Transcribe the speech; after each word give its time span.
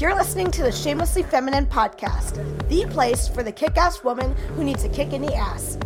You're 0.00 0.16
listening 0.16 0.50
to 0.50 0.62
the 0.64 0.72
Shamelessly 0.72 1.22
Feminine 1.22 1.66
podcast, 1.66 2.68
the 2.68 2.84
place 2.86 3.28
for 3.28 3.44
the 3.44 3.52
kick 3.52 3.76
ass 3.76 4.02
woman 4.02 4.34
who 4.56 4.64
needs 4.64 4.82
a 4.82 4.88
kick 4.88 5.12
in 5.12 5.22
the 5.22 5.32
ass. 5.32 5.78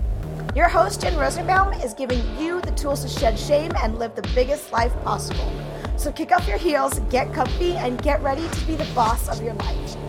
Your 0.56 0.66
host, 0.66 1.02
Jen 1.02 1.18
Rosenbaum, 1.18 1.74
is 1.74 1.92
giving 1.92 2.20
you 2.38 2.62
the 2.62 2.70
tools 2.70 3.02
to 3.02 3.08
shed 3.08 3.38
shame 3.38 3.70
and 3.76 3.98
live 3.98 4.14
the 4.14 4.26
biggest 4.34 4.72
life 4.72 4.94
possible. 5.02 5.52
So 5.98 6.10
kick 6.10 6.32
off 6.32 6.48
your 6.48 6.56
heels, 6.56 7.00
get 7.10 7.34
comfy, 7.34 7.72
and 7.72 8.02
get 8.02 8.22
ready 8.22 8.48
to 8.48 8.60
be 8.64 8.76
the 8.76 8.88
boss 8.94 9.28
of 9.28 9.42
your 9.42 9.52
life. 9.54 10.07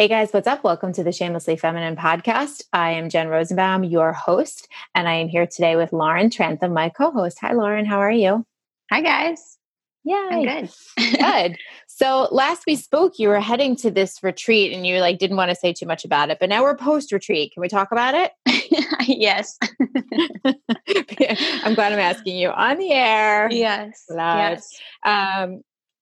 Hey 0.00 0.08
guys, 0.08 0.32
what's 0.32 0.46
up? 0.46 0.64
Welcome 0.64 0.94
to 0.94 1.04
the 1.04 1.12
Shamelessly 1.12 1.56
Feminine 1.56 1.94
podcast. 1.94 2.62
I 2.72 2.92
am 2.92 3.10
Jen 3.10 3.28
Rosenbaum, 3.28 3.84
your 3.84 4.14
host, 4.14 4.66
and 4.94 5.06
I 5.06 5.16
am 5.16 5.28
here 5.28 5.46
today 5.46 5.76
with 5.76 5.92
Lauren 5.92 6.30
Trantham, 6.30 6.72
my 6.72 6.88
co 6.88 7.10
host. 7.10 7.36
Hi, 7.42 7.52
Lauren. 7.52 7.84
How 7.84 7.98
are 7.98 8.10
you? 8.10 8.46
Hi, 8.90 9.02
guys. 9.02 9.58
Yeah, 10.02 10.28
I'm 10.30 10.42
good. 10.42 10.70
good. 11.18 11.58
So 11.86 12.28
last 12.30 12.62
we 12.66 12.76
spoke, 12.76 13.18
you 13.18 13.28
were 13.28 13.40
heading 13.40 13.76
to 13.76 13.90
this 13.90 14.22
retreat, 14.22 14.72
and 14.72 14.86
you 14.86 15.00
like 15.00 15.18
didn't 15.18 15.36
want 15.36 15.50
to 15.50 15.54
say 15.54 15.74
too 15.74 15.84
much 15.84 16.06
about 16.06 16.30
it. 16.30 16.38
But 16.40 16.48
now 16.48 16.62
we're 16.62 16.78
post 16.78 17.12
retreat. 17.12 17.52
Can 17.52 17.60
we 17.60 17.68
talk 17.68 17.92
about 17.92 18.14
it? 18.14 18.32
yes. 19.06 19.58
I'm 21.62 21.74
glad 21.74 21.92
I'm 21.92 21.98
asking 21.98 22.38
you 22.38 22.48
on 22.48 22.78
the 22.78 22.90
air. 22.90 23.52
Yes. 23.52 24.06
Loud. 24.08 24.38
Yes. 24.38 24.80
Um, 25.04 25.60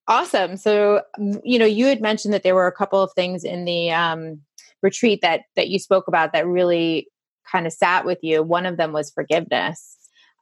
awesome. 0.08 0.56
So 0.56 1.02
you 1.44 1.58
know, 1.58 1.66
you 1.66 1.86
had 1.86 2.00
mentioned 2.00 2.34
that 2.34 2.42
there 2.42 2.54
were 2.54 2.66
a 2.66 2.72
couple 2.72 3.00
of 3.00 3.12
things 3.14 3.44
in 3.44 3.64
the 3.64 3.92
um, 3.92 4.40
retreat 4.82 5.20
that 5.22 5.42
that 5.56 5.68
you 5.68 5.78
spoke 5.78 6.08
about 6.08 6.32
that 6.32 6.46
really 6.46 7.08
kind 7.50 7.66
of 7.66 7.72
sat 7.72 8.04
with 8.04 8.18
you. 8.22 8.42
One 8.42 8.66
of 8.66 8.76
them 8.76 8.92
was 8.92 9.10
forgiveness. 9.10 9.96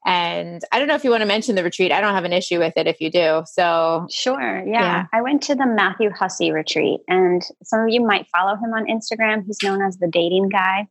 And 0.05 0.63
I 0.71 0.79
don't 0.79 0.87
know 0.87 0.95
if 0.95 1.03
you 1.03 1.11
want 1.11 1.23
to 1.23 1.27
mention 1.27 1.57
the 1.57 1.65
retreat. 1.65 1.91
I 1.91 2.01
don't 2.01 2.15
have 2.15 2.25
an 2.25 2.33
issue 2.33 2.61
with 2.61 2.75
it 2.77 2.87
if 2.87 3.01
you 3.01 3.11
do. 3.11 3.43
So, 3.45 4.07
Sure. 4.09 4.63
Yeah. 4.65 4.81
Yeah. 4.81 5.07
I 5.13 5.21
went 5.21 5.43
to 5.45 5.57
the 5.57 5.67
Matthew 5.67 6.11
Hussey 6.11 6.53
retreat, 6.53 7.01
and 7.09 7.43
some 7.65 7.81
of 7.81 7.89
you 7.89 8.07
might 8.07 8.29
follow 8.29 8.55
him 8.55 8.73
on 8.73 8.87
Instagram. 8.87 9.45
He's 9.45 9.59
known 9.65 9.83
as 9.83 9.99
the 9.99 10.07
dating 10.07 10.49
guy. 10.49 10.87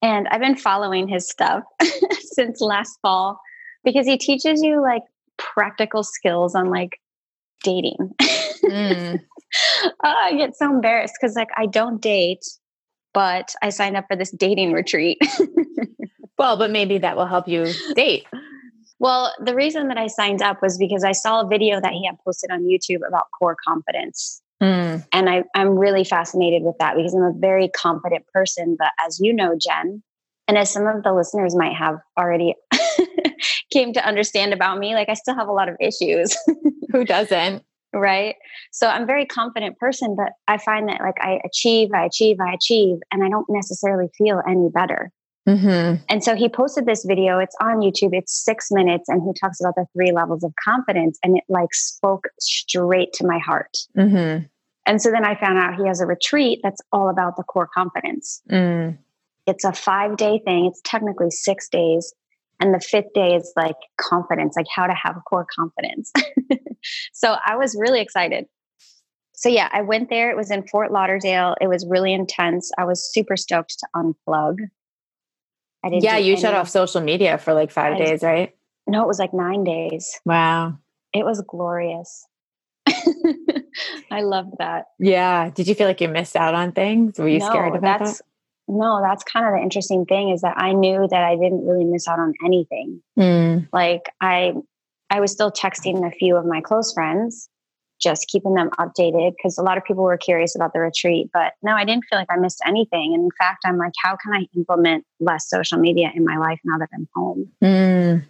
And 0.00 0.28
I've 0.28 0.40
been 0.40 0.56
following 0.56 1.08
his 1.08 1.28
stuff 1.28 1.64
since 2.20 2.60
last 2.60 2.98
fall 3.02 3.40
because 3.84 4.06
he 4.06 4.16
teaches 4.16 4.62
you 4.62 4.80
like 4.80 5.02
practical 5.38 6.04
skills 6.04 6.54
on 6.54 6.70
like 6.70 7.00
dating. 7.62 7.96
mm, 8.64 9.20
oh, 9.84 9.90
I 10.02 10.34
get 10.36 10.56
so 10.56 10.70
embarrassed 10.70 11.14
because 11.20 11.36
like 11.36 11.50
I 11.56 11.66
don't 11.66 12.00
date, 12.00 12.44
but 13.14 13.54
I 13.62 13.70
signed 13.70 13.96
up 13.96 14.06
for 14.08 14.16
this 14.16 14.30
dating 14.30 14.72
retreat. 14.72 15.18
well, 16.38 16.56
but 16.56 16.70
maybe 16.70 16.98
that 16.98 17.16
will 17.16 17.26
help 17.26 17.48
you 17.48 17.66
date. 17.94 18.26
Well, 18.98 19.34
the 19.44 19.54
reason 19.54 19.88
that 19.88 19.98
I 19.98 20.06
signed 20.06 20.42
up 20.42 20.62
was 20.62 20.78
because 20.78 21.02
I 21.02 21.10
saw 21.10 21.40
a 21.40 21.48
video 21.48 21.80
that 21.80 21.92
he 21.92 22.06
had 22.06 22.16
posted 22.24 22.52
on 22.52 22.62
YouTube 22.62 23.00
about 23.06 23.26
core 23.36 23.56
confidence. 23.66 24.40
Mm, 24.62 25.04
And 25.12 25.28
I, 25.28 25.42
I'm 25.56 25.76
really 25.76 26.04
fascinated 26.04 26.62
with 26.62 26.76
that 26.78 26.94
because 26.94 27.12
I'm 27.12 27.24
a 27.24 27.32
very 27.36 27.68
confident 27.68 28.24
person. 28.32 28.76
But 28.78 28.92
as 29.04 29.18
you 29.18 29.32
know, 29.32 29.56
Jen, 29.58 30.04
and 30.46 30.56
as 30.56 30.70
some 30.70 30.86
of 30.86 31.02
the 31.02 31.12
listeners 31.12 31.56
might 31.56 31.74
have 31.74 31.98
already 32.16 32.54
came 33.72 33.92
to 33.94 34.06
understand 34.06 34.52
about 34.52 34.78
me, 34.78 34.94
like 34.94 35.08
I 35.08 35.14
still 35.14 35.34
have 35.34 35.48
a 35.48 35.52
lot 35.52 35.68
of 35.68 35.76
issues, 35.80 36.36
who 36.92 37.04
doesn't? 37.04 37.64
right? 37.92 38.36
So 38.70 38.86
I'm 38.86 39.02
a 39.02 39.06
very 39.06 39.26
confident 39.26 39.78
person, 39.78 40.16
but 40.16 40.32
I 40.48 40.58
find 40.58 40.88
that 40.88 41.00
like 41.00 41.16
I 41.20 41.40
achieve, 41.44 41.90
I 41.94 42.04
achieve, 42.04 42.38
I 42.40 42.54
achieve, 42.54 42.98
and 43.10 43.24
I 43.24 43.28
don't 43.28 43.46
necessarily 43.48 44.08
feel 44.16 44.42
any 44.48 44.68
better. 44.68 45.10
Mm-hmm. 45.48 46.02
And 46.08 46.22
so 46.22 46.36
he 46.36 46.48
posted 46.48 46.86
this 46.86 47.04
video. 47.04 47.38
It's 47.38 47.56
on 47.60 47.80
YouTube. 47.80 48.10
It's 48.12 48.44
six 48.44 48.68
minutes, 48.70 49.08
and 49.08 49.22
he 49.22 49.38
talks 49.38 49.60
about 49.60 49.74
the 49.74 49.86
three 49.92 50.12
levels 50.12 50.44
of 50.44 50.52
confidence, 50.64 51.18
and 51.22 51.36
it 51.36 51.44
like 51.48 51.74
spoke 51.74 52.28
straight 52.38 53.12
to 53.14 53.26
my 53.26 53.38
heart. 53.38 53.76
Mm-hmm. 53.96 54.44
And 54.86 55.02
so 55.02 55.10
then 55.10 55.24
I 55.24 55.38
found 55.38 55.58
out 55.58 55.76
he 55.76 55.86
has 55.86 56.00
a 56.00 56.06
retreat 56.06 56.60
that's 56.62 56.80
all 56.92 57.08
about 57.08 57.36
the 57.36 57.44
core 57.44 57.68
confidence. 57.72 58.42
Mm. 58.50 58.98
It's 59.46 59.64
a 59.64 59.72
five 59.72 60.16
day 60.16 60.40
thing. 60.44 60.66
It's 60.66 60.80
technically 60.84 61.30
six 61.30 61.68
days. 61.68 62.12
And 62.62 62.72
the 62.72 62.78
fifth 62.78 63.12
day 63.12 63.34
is 63.34 63.52
like 63.56 63.74
confidence, 64.00 64.54
like 64.56 64.68
how 64.72 64.86
to 64.86 64.94
have 64.94 65.16
core 65.28 65.44
confidence. 65.52 66.12
so 67.12 67.34
I 67.44 67.56
was 67.56 67.76
really 67.76 68.00
excited. 68.00 68.46
So 69.32 69.48
yeah, 69.48 69.68
I 69.72 69.82
went 69.82 70.10
there. 70.10 70.30
It 70.30 70.36
was 70.36 70.52
in 70.52 70.64
Fort 70.68 70.92
Lauderdale. 70.92 71.56
It 71.60 71.66
was 71.66 71.84
really 71.84 72.12
intense. 72.12 72.70
I 72.78 72.84
was 72.84 73.12
super 73.12 73.36
stoked 73.36 73.80
to 73.80 73.86
unplug. 73.96 74.58
I 75.82 75.90
didn't 75.90 76.04
Yeah, 76.04 76.18
you 76.18 76.36
shut 76.36 76.54
off 76.54 76.68
social 76.68 77.00
media 77.00 77.36
for 77.36 77.52
like 77.52 77.72
five 77.72 77.94
I- 77.94 77.98
days, 77.98 78.22
right? 78.22 78.54
No, 78.86 79.02
it 79.02 79.08
was 79.08 79.18
like 79.18 79.34
nine 79.34 79.64
days. 79.64 80.20
Wow. 80.24 80.78
It 81.12 81.24
was 81.24 81.42
glorious. 81.48 82.24
I 84.10 84.22
loved 84.22 84.54
that. 84.58 84.86
Yeah. 85.00 85.50
Did 85.50 85.66
you 85.66 85.74
feel 85.74 85.88
like 85.88 86.00
you 86.00 86.08
missed 86.08 86.36
out 86.36 86.54
on 86.54 86.70
things? 86.70 87.18
Were 87.18 87.28
you 87.28 87.40
scared 87.40 87.74
about 87.74 87.98
that's, 87.98 88.18
that? 88.18 88.24
No, 88.72 89.00
that's 89.02 89.22
kind 89.24 89.46
of 89.46 89.52
the 89.52 89.62
interesting 89.62 90.06
thing 90.06 90.30
is 90.30 90.40
that 90.40 90.56
I 90.56 90.72
knew 90.72 91.06
that 91.10 91.22
I 91.22 91.36
didn't 91.36 91.66
really 91.66 91.84
miss 91.84 92.08
out 92.08 92.18
on 92.18 92.32
anything. 92.44 93.02
Mm. 93.18 93.68
Like 93.72 94.10
I 94.20 94.54
I 95.10 95.20
was 95.20 95.30
still 95.30 95.52
texting 95.52 96.06
a 96.06 96.10
few 96.10 96.36
of 96.36 96.46
my 96.46 96.62
close 96.62 96.92
friends, 96.94 97.50
just 98.00 98.28
keeping 98.28 98.54
them 98.54 98.70
updated 98.78 99.32
because 99.36 99.58
a 99.58 99.62
lot 99.62 99.76
of 99.76 99.84
people 99.84 100.04
were 100.04 100.16
curious 100.16 100.56
about 100.56 100.72
the 100.72 100.80
retreat. 100.80 101.28
But 101.34 101.52
no, 101.62 101.72
I 101.72 101.84
didn't 101.84 102.04
feel 102.08 102.18
like 102.18 102.30
I 102.30 102.36
missed 102.36 102.62
anything. 102.66 103.12
And 103.14 103.24
in 103.24 103.30
fact, 103.38 103.64
I'm 103.66 103.76
like, 103.76 103.92
how 104.02 104.16
can 104.16 104.32
I 104.32 104.46
implement 104.56 105.04
less 105.20 105.50
social 105.50 105.78
media 105.78 106.10
in 106.14 106.24
my 106.24 106.38
life 106.38 106.60
now 106.64 106.78
that 106.78 106.88
I'm 106.94 107.06
home? 107.14 107.48
Mm. 107.62 108.24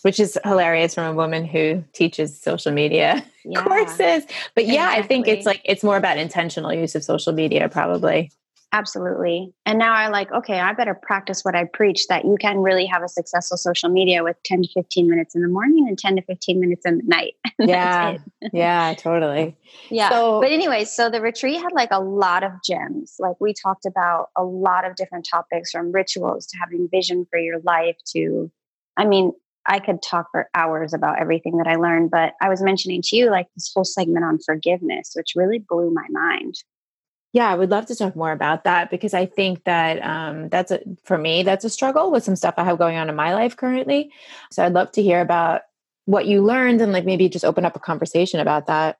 Which 0.00 0.18
is 0.18 0.38
hilarious 0.42 0.94
from 0.94 1.04
a 1.04 1.12
woman 1.14 1.44
who 1.44 1.84
teaches 1.92 2.40
social 2.40 2.72
media 2.72 3.22
Yeah. 3.44 3.62
courses. 3.62 4.24
But 4.54 4.66
yeah, 4.66 4.88
I 4.90 5.02
think 5.02 5.28
it's 5.28 5.44
like 5.44 5.60
it's 5.64 5.84
more 5.84 5.96
about 5.96 6.16
intentional 6.16 6.72
use 6.72 6.94
of 6.94 7.04
social 7.04 7.32
media, 7.32 7.68
probably. 7.68 8.30
Absolutely. 8.74 9.52
And 9.66 9.78
now 9.78 9.92
I 9.92 10.08
like, 10.08 10.32
okay, 10.32 10.58
I 10.58 10.72
better 10.72 10.94
practice 10.94 11.42
what 11.44 11.54
I 11.54 11.64
preach 11.64 12.06
that 12.08 12.24
you 12.24 12.36
can 12.40 12.58
really 12.58 12.86
have 12.86 13.02
a 13.02 13.08
successful 13.08 13.58
social 13.58 13.90
media 13.90 14.24
with 14.24 14.36
10 14.44 14.62
to 14.62 14.68
15 14.72 15.10
minutes 15.10 15.34
in 15.34 15.42
the 15.42 15.48
morning 15.48 15.86
and 15.88 15.98
10 15.98 16.16
to 16.16 16.22
15 16.22 16.58
minutes 16.58 16.86
in 16.86 16.98
the 16.98 17.04
night. 17.04 17.34
Yeah. 17.58 18.16
Yeah, 18.52 18.94
totally. 18.98 19.56
Yeah. 19.90 20.08
So- 20.08 20.40
but 20.40 20.50
anyway, 20.50 20.84
so 20.84 21.10
the 21.10 21.20
retreat 21.20 21.60
had 21.62 21.72
like 21.72 21.90
a 21.92 22.00
lot 22.00 22.42
of 22.42 22.52
gems. 22.64 23.16
Like 23.20 23.36
we 23.40 23.52
talked 23.54 23.86
about 23.86 24.30
a 24.36 24.42
lot 24.42 24.84
of 24.84 24.96
different 24.96 25.28
topics 25.30 25.70
from 25.70 25.92
rituals 25.92 26.46
to 26.46 26.56
having 26.58 26.88
vision 26.90 27.26
for 27.30 27.38
your 27.38 27.60
life 27.60 27.96
to, 28.16 28.50
I 28.96 29.04
mean, 29.04 29.32
I 29.66 29.78
could 29.78 30.02
talk 30.02 30.26
for 30.32 30.48
hours 30.54 30.92
about 30.92 31.20
everything 31.20 31.58
that 31.58 31.68
I 31.68 31.76
learned, 31.76 32.10
but 32.10 32.32
I 32.40 32.48
was 32.48 32.62
mentioning 32.62 33.00
to 33.02 33.16
you 33.16 33.30
like 33.30 33.46
this 33.54 33.70
whole 33.72 33.84
segment 33.84 34.24
on 34.24 34.38
forgiveness, 34.40 35.12
which 35.14 35.34
really 35.36 35.58
blew 35.60 35.92
my 35.92 36.06
mind. 36.10 36.54
Yeah, 37.32 37.50
I 37.50 37.54
would 37.54 37.70
love 37.70 37.86
to 37.86 37.96
talk 37.96 38.14
more 38.14 38.30
about 38.30 38.64
that 38.64 38.90
because 38.90 39.14
I 39.14 39.24
think 39.24 39.64
that 39.64 40.02
um, 40.04 40.50
that's 40.50 40.70
a, 40.70 40.80
for 41.04 41.16
me, 41.16 41.42
that's 41.42 41.64
a 41.64 41.70
struggle 41.70 42.10
with 42.10 42.24
some 42.24 42.36
stuff 42.36 42.54
I 42.58 42.64
have 42.64 42.78
going 42.78 42.96
on 42.96 43.08
in 43.08 43.16
my 43.16 43.34
life 43.34 43.56
currently. 43.56 44.12
So 44.50 44.62
I'd 44.62 44.74
love 44.74 44.92
to 44.92 45.02
hear 45.02 45.20
about 45.20 45.62
what 46.04 46.26
you 46.26 46.42
learned 46.42 46.82
and 46.82 46.92
like 46.92 47.06
maybe 47.06 47.28
just 47.30 47.44
open 47.44 47.64
up 47.64 47.74
a 47.74 47.80
conversation 47.80 48.38
about 48.40 48.66
that. 48.66 48.98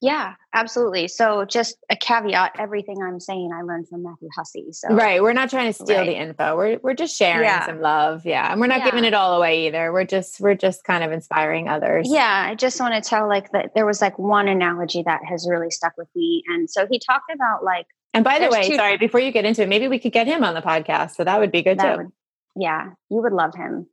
Yeah, 0.00 0.34
absolutely. 0.52 1.08
So 1.08 1.44
just 1.44 1.76
a 1.90 1.96
caveat, 2.08 2.52
everything 2.58 2.96
I'm 3.02 3.20
saying 3.20 3.50
I 3.54 3.62
learned 3.62 3.88
from 3.88 4.02
Matthew 4.02 4.28
Hussey. 4.34 4.66
So 4.72 4.88
Right. 4.94 5.22
We're 5.22 5.32
not 5.34 5.50
trying 5.50 5.66
to 5.66 5.72
steal 5.72 5.98
Right. 5.98 6.06
the 6.06 6.16
info. 6.16 6.56
We're 6.56 6.78
we're 6.82 6.94
just 6.94 7.16
sharing 7.16 7.44
Yeah. 7.44 7.66
some 7.66 7.80
love. 7.80 8.24
Yeah. 8.24 8.50
And 8.50 8.60
we're 8.60 8.66
not 8.66 8.84
giving 8.84 9.04
it 9.04 9.14
all 9.14 9.36
away 9.36 9.66
either. 9.66 9.92
We're 9.92 10.04
just 10.04 10.40
we're 10.40 10.54
just 10.54 10.84
kind 10.84 11.04
of 11.04 11.12
inspiring 11.12 11.68
others. 11.68 12.08
Yeah, 12.10 12.46
I 12.50 12.54
just 12.54 12.80
want 12.80 12.94
to 13.02 13.08
tell 13.08 13.28
like 13.28 13.52
that 13.52 13.72
there 13.74 13.84
was 13.86 14.00
like 14.00 14.18
one 14.18 14.48
analogy 14.48 15.02
that 15.04 15.20
has 15.28 15.46
really 15.48 15.70
stuck 15.70 15.92
with 15.98 16.08
me. 16.16 16.42
And 16.48 16.68
so 16.70 16.86
he 16.90 16.98
talked 16.98 17.30
about 17.32 17.62
like 17.64 17.86
And 18.14 18.24
by 18.24 18.38
the 18.38 18.48
way, 18.48 18.68
two- 18.68 18.76
sorry, 18.76 18.96
before 18.96 19.20
you 19.20 19.30
get 19.30 19.44
into 19.44 19.62
it, 19.62 19.68
maybe 19.68 19.86
we 19.88 19.98
could 19.98 20.12
get 20.12 20.26
him 20.26 20.42
on 20.44 20.54
the 20.54 20.62
podcast. 20.62 21.10
So 21.16 21.24
that 21.24 21.38
would 21.38 21.52
be 21.52 21.62
good 21.62 21.78
that 21.78 21.92
too. 21.96 22.02
would, 22.04 22.12
yeah, 22.56 22.86
you 23.10 23.20
would 23.22 23.32
love 23.34 23.54
him. 23.54 23.86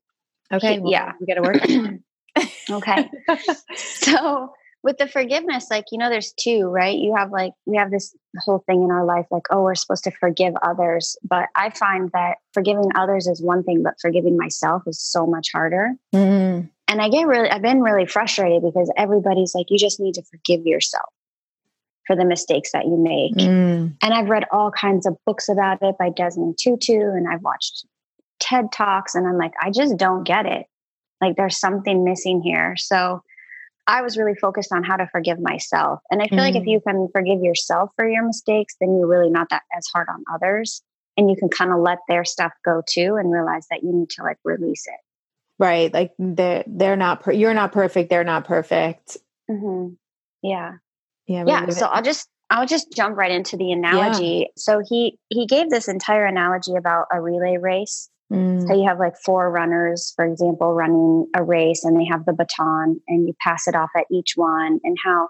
okay. 0.53 0.73
he- 0.75 0.79
well, 0.79 0.91
yeah. 0.91 1.12
We 1.19 1.25
gotta 1.27 1.41
work 1.41 1.62
on 1.69 2.03
okay. 2.71 3.09
So 3.75 4.51
with 4.85 4.99
the 4.99 5.07
forgiveness, 5.07 5.65
like, 5.71 5.85
you 5.91 5.97
know, 5.97 6.09
there's 6.09 6.31
two, 6.33 6.67
right? 6.67 6.95
You 6.95 7.15
have 7.15 7.31
like, 7.31 7.53
we 7.65 7.75
have 7.75 7.89
this 7.89 8.15
whole 8.37 8.63
thing 8.67 8.83
in 8.83 8.91
our 8.91 9.03
life, 9.03 9.25
like, 9.31 9.41
oh, 9.49 9.63
we're 9.63 9.73
supposed 9.73 10.03
to 10.03 10.11
forgive 10.11 10.53
others. 10.61 11.17
But 11.27 11.47
I 11.55 11.71
find 11.71 12.11
that 12.13 12.35
forgiving 12.53 12.91
others 12.95 13.25
is 13.25 13.41
one 13.41 13.63
thing, 13.63 13.81
but 13.81 13.95
forgiving 13.99 14.37
myself 14.37 14.83
is 14.85 15.01
so 15.01 15.25
much 15.25 15.47
harder. 15.51 15.93
Mm, 16.13 16.69
And 16.87 17.01
I 17.01 17.09
get 17.09 17.25
really, 17.25 17.49
I've 17.49 17.63
been 17.63 17.81
really 17.81 18.05
frustrated 18.05 18.61
because 18.61 18.93
everybody's 18.95 19.55
like, 19.55 19.65
you 19.71 19.79
just 19.79 19.99
need 19.99 20.13
to 20.13 20.23
forgive 20.23 20.67
yourself 20.67 21.09
for 22.05 22.15
the 22.15 22.23
mistakes 22.23 22.71
that 22.73 22.85
you 22.85 22.95
make. 22.95 23.33
mm, 23.33 23.91
And 24.03 24.13
I've 24.13 24.29
read 24.29 24.45
all 24.51 24.69
kinds 24.69 25.07
of 25.07 25.17
books 25.25 25.49
about 25.49 25.79
it 25.81 25.97
by 25.97 26.11
Desmond 26.11 26.59
Tutu, 26.61 26.93
and 26.93 27.27
I've 27.27 27.41
watched 27.41 27.88
TED 28.39 28.71
Talks, 28.71 29.15
and 29.15 29.27
I'm 29.27 29.39
like, 29.39 29.53
I 29.59 29.71
just 29.71 29.97
don't 29.97 30.23
get 30.23 30.45
it. 30.45 30.67
Like, 31.21 31.38
there's 31.38 31.57
something 31.59 32.03
missing 32.03 32.43
here. 32.43 32.75
So 32.77 33.23
I 33.87 34.01
was 34.01 34.17
really 34.17 34.35
focused 34.35 34.71
on 34.71 34.83
how 34.83 34.97
to 34.97 35.07
forgive 35.07 35.39
myself. 35.39 35.99
And 36.09 36.21
I 36.21 36.27
feel 36.27 36.39
like 36.39 36.55
if 36.55 36.63
Mm. 36.63 36.71
you 36.71 36.81
can 36.81 37.07
forgive 37.13 37.41
yourself 37.41 37.91
for 37.95 38.07
your 38.07 38.23
mistakes, 38.25 38.75
then 38.79 38.97
you're 38.97 39.07
really 39.07 39.29
not 39.29 39.49
that 39.49 39.61
as 39.77 39.85
hard 39.93 40.07
on 40.09 40.23
others. 40.33 40.81
And 41.17 41.29
you 41.29 41.35
can 41.37 41.49
kind 41.49 41.71
of 41.71 41.79
let 41.79 41.99
their 42.09 42.25
stuff 42.25 42.51
go 42.65 42.81
too 42.87 43.15
and 43.15 43.31
realize 43.31 43.67
that 43.69 43.83
you 43.83 43.93
need 43.93 44.09
to 44.11 44.23
like 44.23 44.37
release 44.43 44.85
it. 44.87 44.99
right 45.57 45.93
like 45.93 46.11
they're 46.19 46.63
they're 46.67 46.97
not 46.97 47.21
per- 47.21 47.31
you're 47.31 47.53
not 47.53 47.71
perfect 47.71 48.09
they're 48.09 48.25
not 48.25 48.43
perfect 48.43 49.15
mm-hmm. 49.49 49.93
yeah 50.41 50.73
yeah 51.27 51.45
yeah 51.47 51.69
so 51.69 51.85
i'll 51.85 52.01
just 52.03 52.27
i'll 52.49 52.65
just 52.65 52.91
jump 52.91 53.15
right 53.15 53.31
into 53.31 53.55
the 53.55 53.71
analogy 53.71 54.39
yeah. 54.39 54.47
so 54.57 54.81
he 54.89 55.17
he 55.29 55.45
gave 55.45 55.69
this 55.69 55.88
entire 55.88 56.25
analogy 56.25 56.75
about 56.75 57.05
a 57.13 57.21
relay 57.21 57.55
race 57.55 58.09
mm. 58.31 58.68
so 58.68 58.74
you 58.74 58.88
have 58.88 59.00
like 59.00 59.16
four 59.18 59.50
runners 59.51 60.13
for 60.16 60.25
example 60.25 60.74
running 60.74 61.27
a 61.36 61.44
race 61.44 61.83
and 61.83 62.00
they 62.00 62.06
have 62.06 62.25
the 62.25 62.33
baton 62.33 63.00
and 63.07 63.27
you 63.27 63.33
pass 63.42 63.68
it 63.68 63.75
off 63.75 63.89
at 63.98 64.06
each 64.12 64.33
one 64.36 64.80
and 64.83 64.98
how 65.04 65.30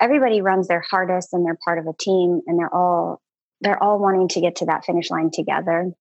everybody 0.00 0.40
runs 0.40 0.68
their 0.68 0.84
hardest 0.90 1.32
and 1.32 1.44
they're 1.44 1.58
part 1.64 1.78
of 1.78 1.86
a 1.86 1.94
team 1.98 2.40
and 2.46 2.58
they're 2.58 2.74
all 2.74 3.20
they're 3.60 3.82
all 3.82 3.98
wanting 3.98 4.28
to 4.28 4.40
get 4.40 4.56
to 4.56 4.66
that 4.66 4.84
finish 4.84 5.10
line 5.10 5.30
together 5.32 5.92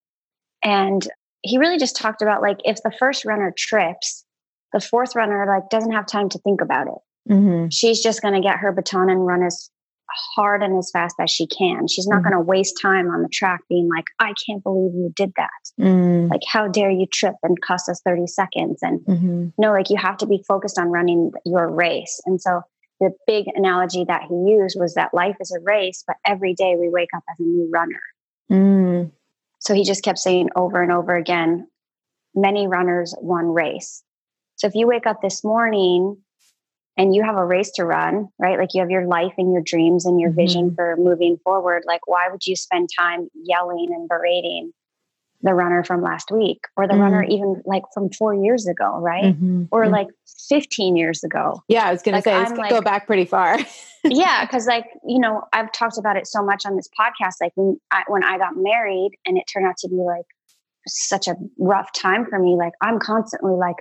and 0.63 1.07
he 1.43 1.57
really 1.57 1.77
just 1.77 1.97
talked 1.97 2.21
about 2.21 2.41
like 2.41 2.59
if 2.63 2.81
the 2.81 2.91
first 2.97 3.25
runner 3.25 3.53
trips, 3.55 4.25
the 4.71 4.79
fourth 4.79 5.15
runner 5.15 5.45
like 5.45 5.69
doesn't 5.69 5.91
have 5.91 6.07
time 6.07 6.29
to 6.29 6.39
think 6.39 6.61
about 6.61 6.87
it. 6.87 7.31
Mm-hmm. 7.31 7.67
She's 7.69 8.01
just 8.01 8.21
going 8.21 8.33
to 8.33 8.41
get 8.41 8.57
her 8.57 8.71
baton 8.71 9.09
and 9.09 9.25
run 9.25 9.43
as 9.43 9.69
hard 10.35 10.63
and 10.63 10.77
as 10.77 10.89
fast 10.91 11.15
as 11.19 11.29
she 11.29 11.47
can. 11.47 11.87
She's 11.87 12.07
not 12.07 12.17
mm-hmm. 12.17 12.29
going 12.29 12.43
to 12.43 12.47
waste 12.47 12.79
time 12.81 13.09
on 13.09 13.21
the 13.21 13.29
track 13.29 13.61
being 13.69 13.89
like, 13.89 14.05
I 14.19 14.33
can't 14.45 14.63
believe 14.63 14.93
you 14.93 15.11
did 15.15 15.31
that. 15.37 15.49
Mm-hmm. 15.79 16.31
Like, 16.31 16.41
how 16.47 16.67
dare 16.67 16.91
you 16.91 17.05
trip 17.05 17.35
and 17.43 17.59
cost 17.61 17.89
us 17.89 18.01
30 18.05 18.27
seconds? 18.27 18.79
And 18.81 18.99
mm-hmm. 19.01 19.47
no, 19.57 19.71
like 19.71 19.89
you 19.89 19.97
have 19.97 20.17
to 20.17 20.25
be 20.25 20.43
focused 20.47 20.77
on 20.77 20.89
running 20.89 21.31
your 21.45 21.69
race. 21.69 22.19
And 22.25 22.41
so 22.41 22.61
the 22.99 23.11
big 23.27 23.45
analogy 23.55 24.05
that 24.07 24.23
he 24.23 24.35
used 24.35 24.77
was 24.79 24.93
that 24.95 25.13
life 25.13 25.35
is 25.39 25.51
a 25.51 25.61
race, 25.61 26.03
but 26.05 26.17
every 26.25 26.53
day 26.53 26.75
we 26.79 26.89
wake 26.89 27.09
up 27.15 27.23
as 27.31 27.39
a 27.39 27.43
new 27.43 27.69
runner. 27.71 28.01
Mm. 28.51 29.11
So 29.59 29.73
he 29.73 29.83
just 29.83 30.03
kept 30.03 30.19
saying 30.19 30.49
over 30.55 30.81
and 30.81 30.91
over 30.91 31.15
again, 31.15 31.67
many 32.35 32.67
runners, 32.67 33.15
one 33.19 33.47
race. 33.47 34.03
So 34.55 34.67
if 34.67 34.75
you 34.75 34.87
wake 34.87 35.07
up 35.07 35.21
this 35.21 35.43
morning 35.43 36.17
and 36.97 37.15
you 37.15 37.23
have 37.23 37.37
a 37.37 37.45
race 37.45 37.71
to 37.71 37.85
run, 37.85 38.27
right? 38.39 38.59
Like 38.59 38.73
you 38.73 38.81
have 38.81 38.91
your 38.91 39.07
life 39.07 39.33
and 39.37 39.51
your 39.51 39.63
dreams 39.63 40.05
and 40.05 40.19
your 40.19 40.29
mm-hmm. 40.29 40.39
vision 40.39 40.75
for 40.75 40.95
moving 40.97 41.37
forward, 41.43 41.83
like 41.85 42.05
why 42.07 42.27
would 42.29 42.45
you 42.45 42.55
spend 42.55 42.89
time 42.97 43.29
yelling 43.33 43.89
and 43.91 44.07
berating 44.07 44.71
the 45.43 45.53
runner 45.53 45.83
from 45.83 46.01
last 46.01 46.31
week 46.31 46.61
or 46.77 46.87
the 46.87 46.93
mm-hmm. 46.93 47.01
runner 47.01 47.23
even 47.23 47.61
like 47.65 47.83
from 47.93 48.09
four 48.11 48.33
years 48.33 48.65
ago, 48.65 48.97
right? 48.99 49.35
Mm-hmm. 49.35 49.65
Or 49.71 49.83
mm-hmm. 49.83 49.91
like 49.91 50.07
15 50.47 50.95
years 50.95 51.23
ago. 51.23 51.61
Yeah, 51.67 51.85
I 51.85 51.91
was 51.91 52.01
going 52.01 52.15
like, 52.15 52.23
to 52.23 52.29
say, 52.29 52.37
let's 52.37 52.51
like, 52.53 52.69
go 52.69 52.81
back 52.81 53.07
pretty 53.07 53.25
far. 53.25 53.59
yeah, 54.05 54.45
because 54.45 54.67
like, 54.67 54.85
you 55.05 55.19
know, 55.19 55.43
I've 55.51 55.71
talked 55.73 55.97
about 55.97 56.15
it 56.15 56.27
so 56.27 56.43
much 56.43 56.65
on 56.65 56.77
this 56.77 56.87
podcast. 56.97 57.35
Like 57.41 57.51
when 57.55 57.77
I, 57.91 58.03
when 58.07 58.23
I 58.23 58.37
got 58.37 58.55
married 58.55 59.11
and 59.25 59.37
it 59.37 59.43
turned 59.51 59.67
out 59.67 59.75
to 59.79 59.89
be 59.89 59.95
like 59.95 60.25
such 60.87 61.27
a 61.27 61.35
rough 61.59 61.91
time 61.91 62.25
for 62.25 62.39
me, 62.39 62.55
like 62.55 62.73
I'm 62.81 62.99
constantly 62.99 63.53
like, 63.53 63.77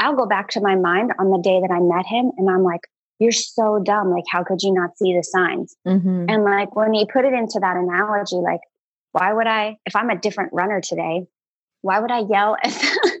I'll 0.00 0.16
go 0.16 0.26
back 0.26 0.48
to 0.50 0.60
my 0.62 0.76
mind 0.76 1.12
on 1.18 1.30
the 1.30 1.38
day 1.38 1.60
that 1.60 1.70
I 1.70 1.78
met 1.78 2.06
him 2.06 2.32
and 2.38 2.48
I'm 2.48 2.62
like, 2.62 2.80
you're 3.18 3.32
so 3.32 3.78
dumb. 3.84 4.10
Like, 4.10 4.24
how 4.30 4.42
could 4.42 4.62
you 4.62 4.72
not 4.72 4.96
see 4.96 5.14
the 5.14 5.22
signs? 5.22 5.76
Mm-hmm. 5.86 6.24
And 6.28 6.42
like, 6.42 6.74
when 6.74 6.94
you 6.94 7.04
put 7.06 7.26
it 7.26 7.34
into 7.34 7.60
that 7.60 7.76
analogy, 7.76 8.36
like, 8.36 8.60
why 9.12 9.30
would 9.32 9.46
I, 9.46 9.76
if 9.84 9.94
I'm 9.94 10.08
a 10.08 10.18
different 10.18 10.54
runner 10.54 10.80
today, 10.80 11.26
why 11.82 12.00
would 12.00 12.10
I 12.10 12.20
yell 12.20 12.56
at 12.64 12.72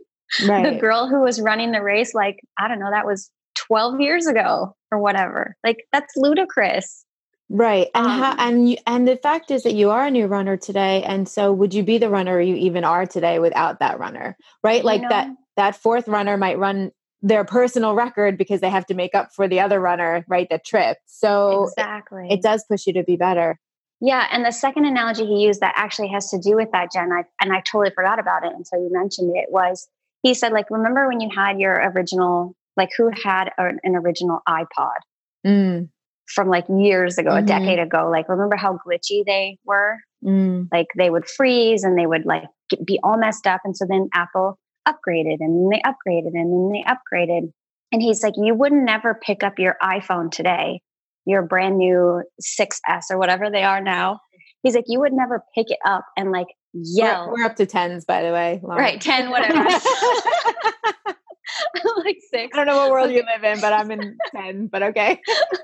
right. 0.48 0.72
the 0.72 0.78
girl 0.80 1.06
who 1.06 1.20
was 1.20 1.38
running 1.38 1.72
the 1.72 1.82
race? 1.82 2.14
Like, 2.14 2.40
I 2.58 2.66
don't 2.66 2.80
know, 2.80 2.90
that 2.90 3.06
was 3.06 3.30
12 3.56 4.00
years 4.00 4.26
ago 4.26 4.74
or 4.90 4.98
whatever. 4.98 5.56
Like, 5.62 5.84
that's 5.92 6.16
ludicrous. 6.16 7.04
Right. 7.50 7.88
And 7.94 8.06
um, 8.06 8.18
how, 8.18 8.34
and 8.38 8.70
you, 8.70 8.76
and 8.86 9.06
the 9.06 9.16
fact 9.16 9.50
is 9.50 9.64
that 9.64 9.74
you 9.74 9.90
are 9.90 10.06
a 10.06 10.10
new 10.10 10.28
runner 10.28 10.56
today 10.56 11.02
and 11.02 11.28
so 11.28 11.52
would 11.52 11.74
you 11.74 11.82
be 11.82 11.98
the 11.98 12.08
runner 12.08 12.40
you 12.40 12.54
even 12.54 12.84
are 12.84 13.04
today 13.04 13.38
without 13.38 13.80
that 13.80 13.98
runner? 13.98 14.36
Right? 14.62 14.84
Like 14.84 15.02
know, 15.02 15.08
that 15.10 15.28
that 15.60 15.76
fourth 15.76 16.08
runner 16.08 16.38
might 16.38 16.58
run 16.58 16.90
their 17.20 17.44
personal 17.44 17.94
record 17.94 18.38
because 18.38 18.62
they 18.62 18.70
have 18.70 18.86
to 18.86 18.94
make 18.94 19.14
up 19.14 19.28
for 19.36 19.46
the 19.46 19.60
other 19.60 19.78
runner, 19.78 20.24
right, 20.26 20.48
that 20.48 20.64
tripped. 20.64 21.02
So 21.04 21.64
exactly. 21.64 22.28
it, 22.30 22.38
it 22.38 22.42
does 22.42 22.64
push 22.64 22.86
you 22.86 22.94
to 22.94 23.04
be 23.04 23.16
better. 23.16 23.58
Yeah, 24.00 24.26
and 24.32 24.42
the 24.42 24.52
second 24.52 24.86
analogy 24.86 25.26
he 25.26 25.42
used 25.44 25.60
that 25.60 25.74
actually 25.76 26.08
has 26.08 26.30
to 26.30 26.38
do 26.38 26.56
with 26.56 26.70
that, 26.72 26.90
Jen, 26.90 27.12
I, 27.12 27.24
and 27.42 27.52
I 27.52 27.60
totally 27.60 27.92
forgot 27.94 28.18
about 28.18 28.46
it 28.46 28.52
until 28.56 28.80
you 28.82 28.88
mentioned 28.90 29.36
it, 29.36 29.48
was 29.50 29.86
he 30.22 30.32
said, 30.32 30.52
like, 30.52 30.70
remember 30.70 31.06
when 31.08 31.20
you 31.20 31.28
had 31.34 31.60
your 31.60 31.74
original, 31.74 32.54
like, 32.78 32.88
who 32.96 33.10
had 33.10 33.50
a, 33.58 33.72
an 33.82 33.96
original 33.96 34.40
iPod 34.48 35.00
mm. 35.46 35.90
from 36.26 36.48
like 36.48 36.64
years 36.74 37.18
ago, 37.18 37.28
mm-hmm. 37.28 37.44
a 37.44 37.46
decade 37.46 37.78
ago? 37.78 38.08
Like, 38.10 38.30
remember 38.30 38.56
how 38.56 38.78
glitchy 38.86 39.22
they 39.26 39.58
were? 39.66 39.98
Mm. 40.24 40.68
Like, 40.72 40.86
they 40.96 41.10
would 41.10 41.28
freeze 41.28 41.84
and 41.84 41.98
they 41.98 42.06
would 42.06 42.24
like 42.24 42.44
get, 42.70 42.86
be 42.86 42.98
all 43.02 43.18
messed 43.18 43.46
up. 43.46 43.60
And 43.64 43.76
so 43.76 43.84
then 43.86 44.08
Apple 44.14 44.58
upgraded 44.86 45.38
and 45.40 45.72
they 45.72 45.82
upgraded 45.84 46.34
and 46.34 46.52
then 46.52 46.72
they 46.72 46.84
upgraded. 46.84 47.52
And 47.92 48.00
he's 48.00 48.22
like, 48.22 48.34
you 48.36 48.54
would 48.54 48.72
never 48.72 49.14
pick 49.14 49.42
up 49.42 49.58
your 49.58 49.76
iPhone 49.82 50.30
today 50.30 50.80
your 51.26 51.42
brand 51.42 51.78
new 51.78 52.22
6S 52.42 53.04
or 53.10 53.18
whatever 53.18 53.50
they 53.50 53.62
are 53.62 53.80
now. 53.80 54.20
He's 54.62 54.74
like, 54.74 54.84
you 54.88 55.00
would 55.00 55.12
never 55.12 55.42
pick 55.54 55.70
it 55.70 55.78
up 55.84 56.04
and 56.16 56.32
like 56.32 56.48
yell. 56.72 57.28
We're, 57.28 57.38
we're 57.38 57.44
up 57.44 57.56
to 57.56 57.66
tens, 57.66 58.04
by 58.04 58.22
the 58.22 58.32
way. 58.32 58.60
Lauren. 58.62 58.82
Right, 58.82 59.00
10, 59.00 59.30
whatever. 59.30 59.64
like 62.04 62.18
six. 62.30 62.50
I 62.52 62.56
don't 62.56 62.66
know 62.66 62.76
what 62.76 62.90
world 62.90 63.10
you 63.10 63.24
live 63.24 63.44
in, 63.44 63.60
but 63.60 63.72
I'm 63.72 63.90
in 63.90 64.18
10, 64.34 64.66
but 64.66 64.82
okay. 64.82 65.20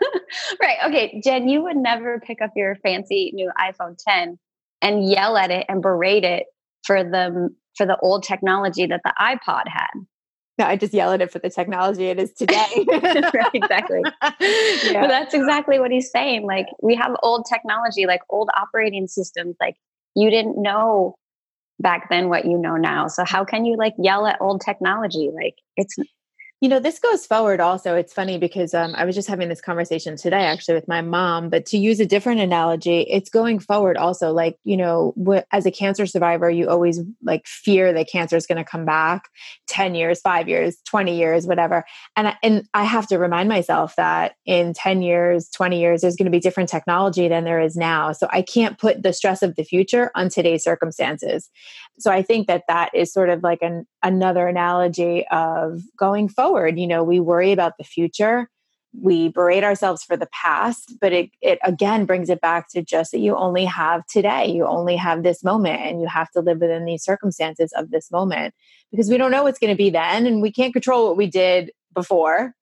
right. 0.60 0.78
Okay. 0.86 1.20
Jen, 1.22 1.48
you 1.48 1.62
would 1.62 1.76
never 1.76 2.20
pick 2.20 2.40
up 2.40 2.52
your 2.56 2.76
fancy 2.76 3.32
new 3.34 3.50
iPhone 3.58 3.96
10 4.06 4.38
and 4.82 5.08
yell 5.08 5.36
at 5.36 5.50
it 5.50 5.66
and 5.68 5.82
berate 5.82 6.24
it 6.24 6.44
for 6.84 7.04
the 7.04 7.50
for 7.76 7.86
the 7.86 7.98
old 7.98 8.22
technology 8.22 8.86
that 8.86 9.00
the 9.04 9.12
iPod 9.20 9.64
had. 9.68 9.90
No, 10.58 10.64
I 10.64 10.76
just 10.76 10.94
yell 10.94 11.12
at 11.12 11.20
it 11.20 11.30
for 11.30 11.38
the 11.38 11.50
technology 11.50 12.06
it 12.06 12.18
is 12.18 12.32
today. 12.32 12.86
right, 12.88 13.50
exactly. 13.52 14.02
Yeah. 14.40 15.02
But 15.02 15.08
that's 15.08 15.34
exactly 15.34 15.78
what 15.78 15.90
he's 15.90 16.10
saying. 16.10 16.46
Like 16.46 16.66
we 16.82 16.94
have 16.94 17.14
old 17.22 17.46
technology, 17.48 18.06
like 18.06 18.20
old 18.30 18.48
operating 18.56 19.06
systems. 19.06 19.56
Like 19.60 19.76
you 20.14 20.30
didn't 20.30 20.60
know 20.60 21.16
back 21.78 22.08
then 22.08 22.28
what 22.28 22.44
you 22.44 22.58
know 22.58 22.76
now. 22.76 23.08
So 23.08 23.24
how 23.24 23.44
can 23.44 23.64
you 23.64 23.76
like 23.76 23.94
yell 23.98 24.26
at 24.26 24.40
old 24.40 24.62
technology? 24.62 25.30
Like 25.34 25.56
it's 25.76 25.96
you 26.62 26.70
know, 26.70 26.80
this 26.80 26.98
goes 26.98 27.26
forward 27.26 27.60
also. 27.60 27.96
It's 27.96 28.14
funny 28.14 28.38
because 28.38 28.72
um, 28.72 28.94
I 28.96 29.04
was 29.04 29.14
just 29.14 29.28
having 29.28 29.50
this 29.50 29.60
conversation 29.60 30.16
today 30.16 30.46
actually 30.46 30.74
with 30.74 30.88
my 30.88 31.02
mom, 31.02 31.50
but 31.50 31.66
to 31.66 31.76
use 31.76 32.00
a 32.00 32.06
different 32.06 32.40
analogy, 32.40 33.02
it's 33.02 33.28
going 33.28 33.58
forward 33.58 33.98
also. 33.98 34.32
Like, 34.32 34.58
you 34.64 34.74
know, 34.74 35.12
as 35.52 35.66
a 35.66 35.70
cancer 35.70 36.06
survivor, 36.06 36.48
you 36.48 36.70
always 36.70 37.00
like 37.22 37.46
fear 37.46 37.92
that 37.92 38.08
cancer 38.10 38.36
is 38.36 38.46
going 38.46 38.56
to 38.56 38.64
come 38.64 38.86
back 38.86 39.28
10 39.66 39.94
years, 39.94 40.22
five 40.22 40.48
years, 40.48 40.78
20 40.86 41.14
years, 41.14 41.46
whatever. 41.46 41.84
And 42.16 42.28
I, 42.28 42.36
and 42.42 42.66
I 42.72 42.84
have 42.84 43.06
to 43.08 43.18
remind 43.18 43.50
myself 43.50 43.94
that 43.96 44.36
in 44.46 44.72
10 44.72 45.02
years, 45.02 45.50
20 45.50 45.78
years, 45.78 46.00
there's 46.00 46.16
going 46.16 46.24
to 46.24 46.30
be 46.30 46.40
different 46.40 46.70
technology 46.70 47.28
than 47.28 47.44
there 47.44 47.60
is 47.60 47.76
now. 47.76 48.12
So 48.12 48.28
I 48.30 48.40
can't 48.40 48.78
put 48.78 49.02
the 49.02 49.12
stress 49.12 49.42
of 49.42 49.56
the 49.56 49.64
future 49.64 50.10
on 50.14 50.30
today's 50.30 50.64
circumstances. 50.64 51.50
So 51.98 52.10
I 52.10 52.22
think 52.22 52.46
that 52.46 52.64
that 52.68 52.90
is 52.94 53.12
sort 53.12 53.28
of 53.28 53.42
like 53.42 53.60
an, 53.60 53.86
another 54.06 54.46
analogy 54.46 55.26
of 55.28 55.82
going 55.98 56.28
forward. 56.28 56.78
You 56.78 56.86
know, 56.86 57.02
we 57.02 57.18
worry 57.20 57.52
about 57.52 57.72
the 57.76 57.84
future, 57.84 58.48
we 59.00 59.28
berate 59.28 59.64
ourselves 59.64 60.02
for 60.02 60.16
the 60.16 60.28
past, 60.32 60.94
but 61.00 61.12
it, 61.12 61.30
it 61.42 61.58
again 61.64 62.06
brings 62.06 62.30
it 62.30 62.40
back 62.40 62.70
to 62.70 62.82
just 62.82 63.12
that 63.12 63.18
you 63.18 63.36
only 63.36 63.64
have 63.64 64.06
today, 64.06 64.46
you 64.46 64.64
only 64.66 64.96
have 64.96 65.22
this 65.22 65.44
moment, 65.44 65.80
and 65.80 66.00
you 66.00 66.06
have 66.06 66.30
to 66.30 66.40
live 66.40 66.60
within 66.60 66.84
these 66.84 67.02
circumstances 67.02 67.72
of 67.76 67.90
this 67.90 68.10
moment 68.10 68.54
because 68.90 69.10
we 69.10 69.18
don't 69.18 69.30
know 69.30 69.42
what's 69.42 69.58
going 69.58 69.72
to 69.72 69.76
be 69.76 69.90
then, 69.90 70.26
and 70.26 70.40
we 70.40 70.52
can't 70.52 70.72
control 70.72 71.08
what 71.08 71.16
we 71.16 71.26
did 71.26 71.72
before. 71.94 72.54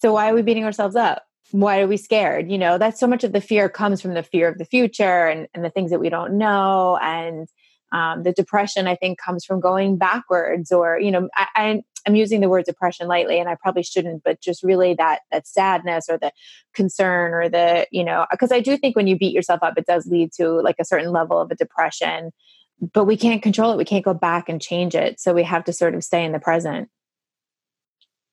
So, 0.00 0.12
why 0.12 0.30
are 0.30 0.34
we 0.34 0.42
beating 0.42 0.64
ourselves 0.64 0.96
up? 0.96 1.24
Why 1.50 1.80
are 1.80 1.88
we 1.88 1.96
scared? 1.96 2.50
You 2.50 2.58
know, 2.58 2.78
that's 2.78 3.00
so 3.00 3.06
much 3.06 3.24
of 3.24 3.32
the 3.32 3.40
fear 3.40 3.68
comes 3.68 4.00
from 4.00 4.14
the 4.14 4.22
fear 4.22 4.48
of 4.48 4.58
the 4.58 4.66
future 4.66 5.26
and, 5.26 5.48
and 5.54 5.64
the 5.64 5.70
things 5.70 5.90
that 5.90 6.00
we 6.00 6.10
don't 6.10 6.36
know. 6.36 6.98
And 7.02 7.48
um, 7.92 8.22
the 8.22 8.32
depression, 8.32 8.86
I 8.86 8.96
think, 8.96 9.18
comes 9.18 9.44
from 9.44 9.60
going 9.60 9.96
backwards, 9.96 10.70
or 10.70 10.98
you 10.98 11.10
know, 11.10 11.28
I, 11.34 11.46
I, 11.56 11.82
I'm 12.06 12.16
using 12.16 12.40
the 12.40 12.48
word 12.48 12.64
depression 12.64 13.08
lightly, 13.08 13.38
and 13.38 13.48
I 13.48 13.56
probably 13.60 13.82
shouldn't, 13.82 14.22
but 14.24 14.40
just 14.40 14.62
really 14.62 14.94
that 14.94 15.20
that 15.32 15.46
sadness 15.46 16.06
or 16.08 16.18
the 16.18 16.32
concern 16.74 17.32
or 17.32 17.48
the 17.48 17.86
you 17.90 18.04
know, 18.04 18.26
because 18.30 18.52
I 18.52 18.60
do 18.60 18.76
think 18.76 18.94
when 18.94 19.06
you 19.06 19.16
beat 19.16 19.32
yourself 19.32 19.60
up, 19.62 19.78
it 19.78 19.86
does 19.86 20.06
lead 20.06 20.32
to 20.34 20.48
like 20.60 20.76
a 20.78 20.84
certain 20.84 21.12
level 21.12 21.40
of 21.40 21.50
a 21.50 21.54
depression, 21.54 22.32
but 22.92 23.04
we 23.04 23.16
can't 23.16 23.42
control 23.42 23.72
it. 23.72 23.78
We 23.78 23.84
can't 23.84 24.04
go 24.04 24.14
back 24.14 24.48
and 24.48 24.60
change 24.60 24.94
it, 24.94 25.18
so 25.20 25.32
we 25.32 25.44
have 25.44 25.64
to 25.64 25.72
sort 25.72 25.94
of 25.94 26.04
stay 26.04 26.24
in 26.24 26.32
the 26.32 26.38
present. 26.38 26.88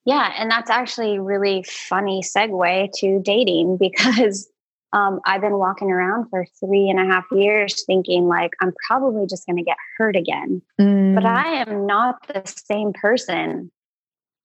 Yeah, 0.05 0.33
and 0.37 0.51
that's 0.51 0.69
actually 0.69 1.17
really 1.17 1.63
funny 1.63 2.21
segue 2.21 2.89
to 2.99 3.19
dating 3.23 3.77
because 3.79 4.49
um, 4.95 5.19
I've 5.25 5.41
been 5.41 5.57
walking 5.57 5.91
around 5.91 6.29
for 6.29 6.45
three 6.57 6.89
and 6.89 6.99
a 6.99 7.05
half 7.05 7.25
years 7.33 7.83
thinking 7.85 8.27
like 8.27 8.51
I'm 8.61 8.71
probably 8.87 9.27
just 9.27 9.45
going 9.45 9.57
to 9.57 9.63
get 9.63 9.75
hurt 9.97 10.15
again. 10.15 10.61
Mm. 10.79 11.15
But 11.15 11.25
I 11.25 11.63
am 11.67 11.85
not 11.85 12.25
the 12.27 12.41
same 12.45 12.93
person 12.93 13.71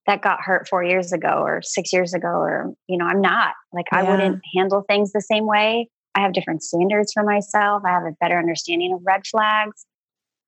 that 0.06 0.22
got 0.22 0.40
hurt 0.40 0.66
four 0.66 0.82
years 0.82 1.12
ago 1.12 1.28
or 1.28 1.62
six 1.62 1.92
years 1.92 2.14
ago, 2.14 2.26
or, 2.26 2.74
you 2.88 2.98
know, 2.98 3.04
I'm 3.04 3.20
not. 3.20 3.54
Like, 3.72 3.86
yeah. 3.92 4.00
I 4.00 4.02
wouldn't 4.02 4.42
handle 4.56 4.82
things 4.88 5.12
the 5.12 5.20
same 5.20 5.46
way. 5.46 5.88
I 6.16 6.20
have 6.22 6.32
different 6.32 6.64
standards 6.64 7.12
for 7.12 7.22
myself. 7.22 7.84
I 7.86 7.90
have 7.90 8.02
a 8.02 8.16
better 8.20 8.36
understanding 8.36 8.92
of 8.92 9.02
red 9.06 9.24
flags. 9.28 9.86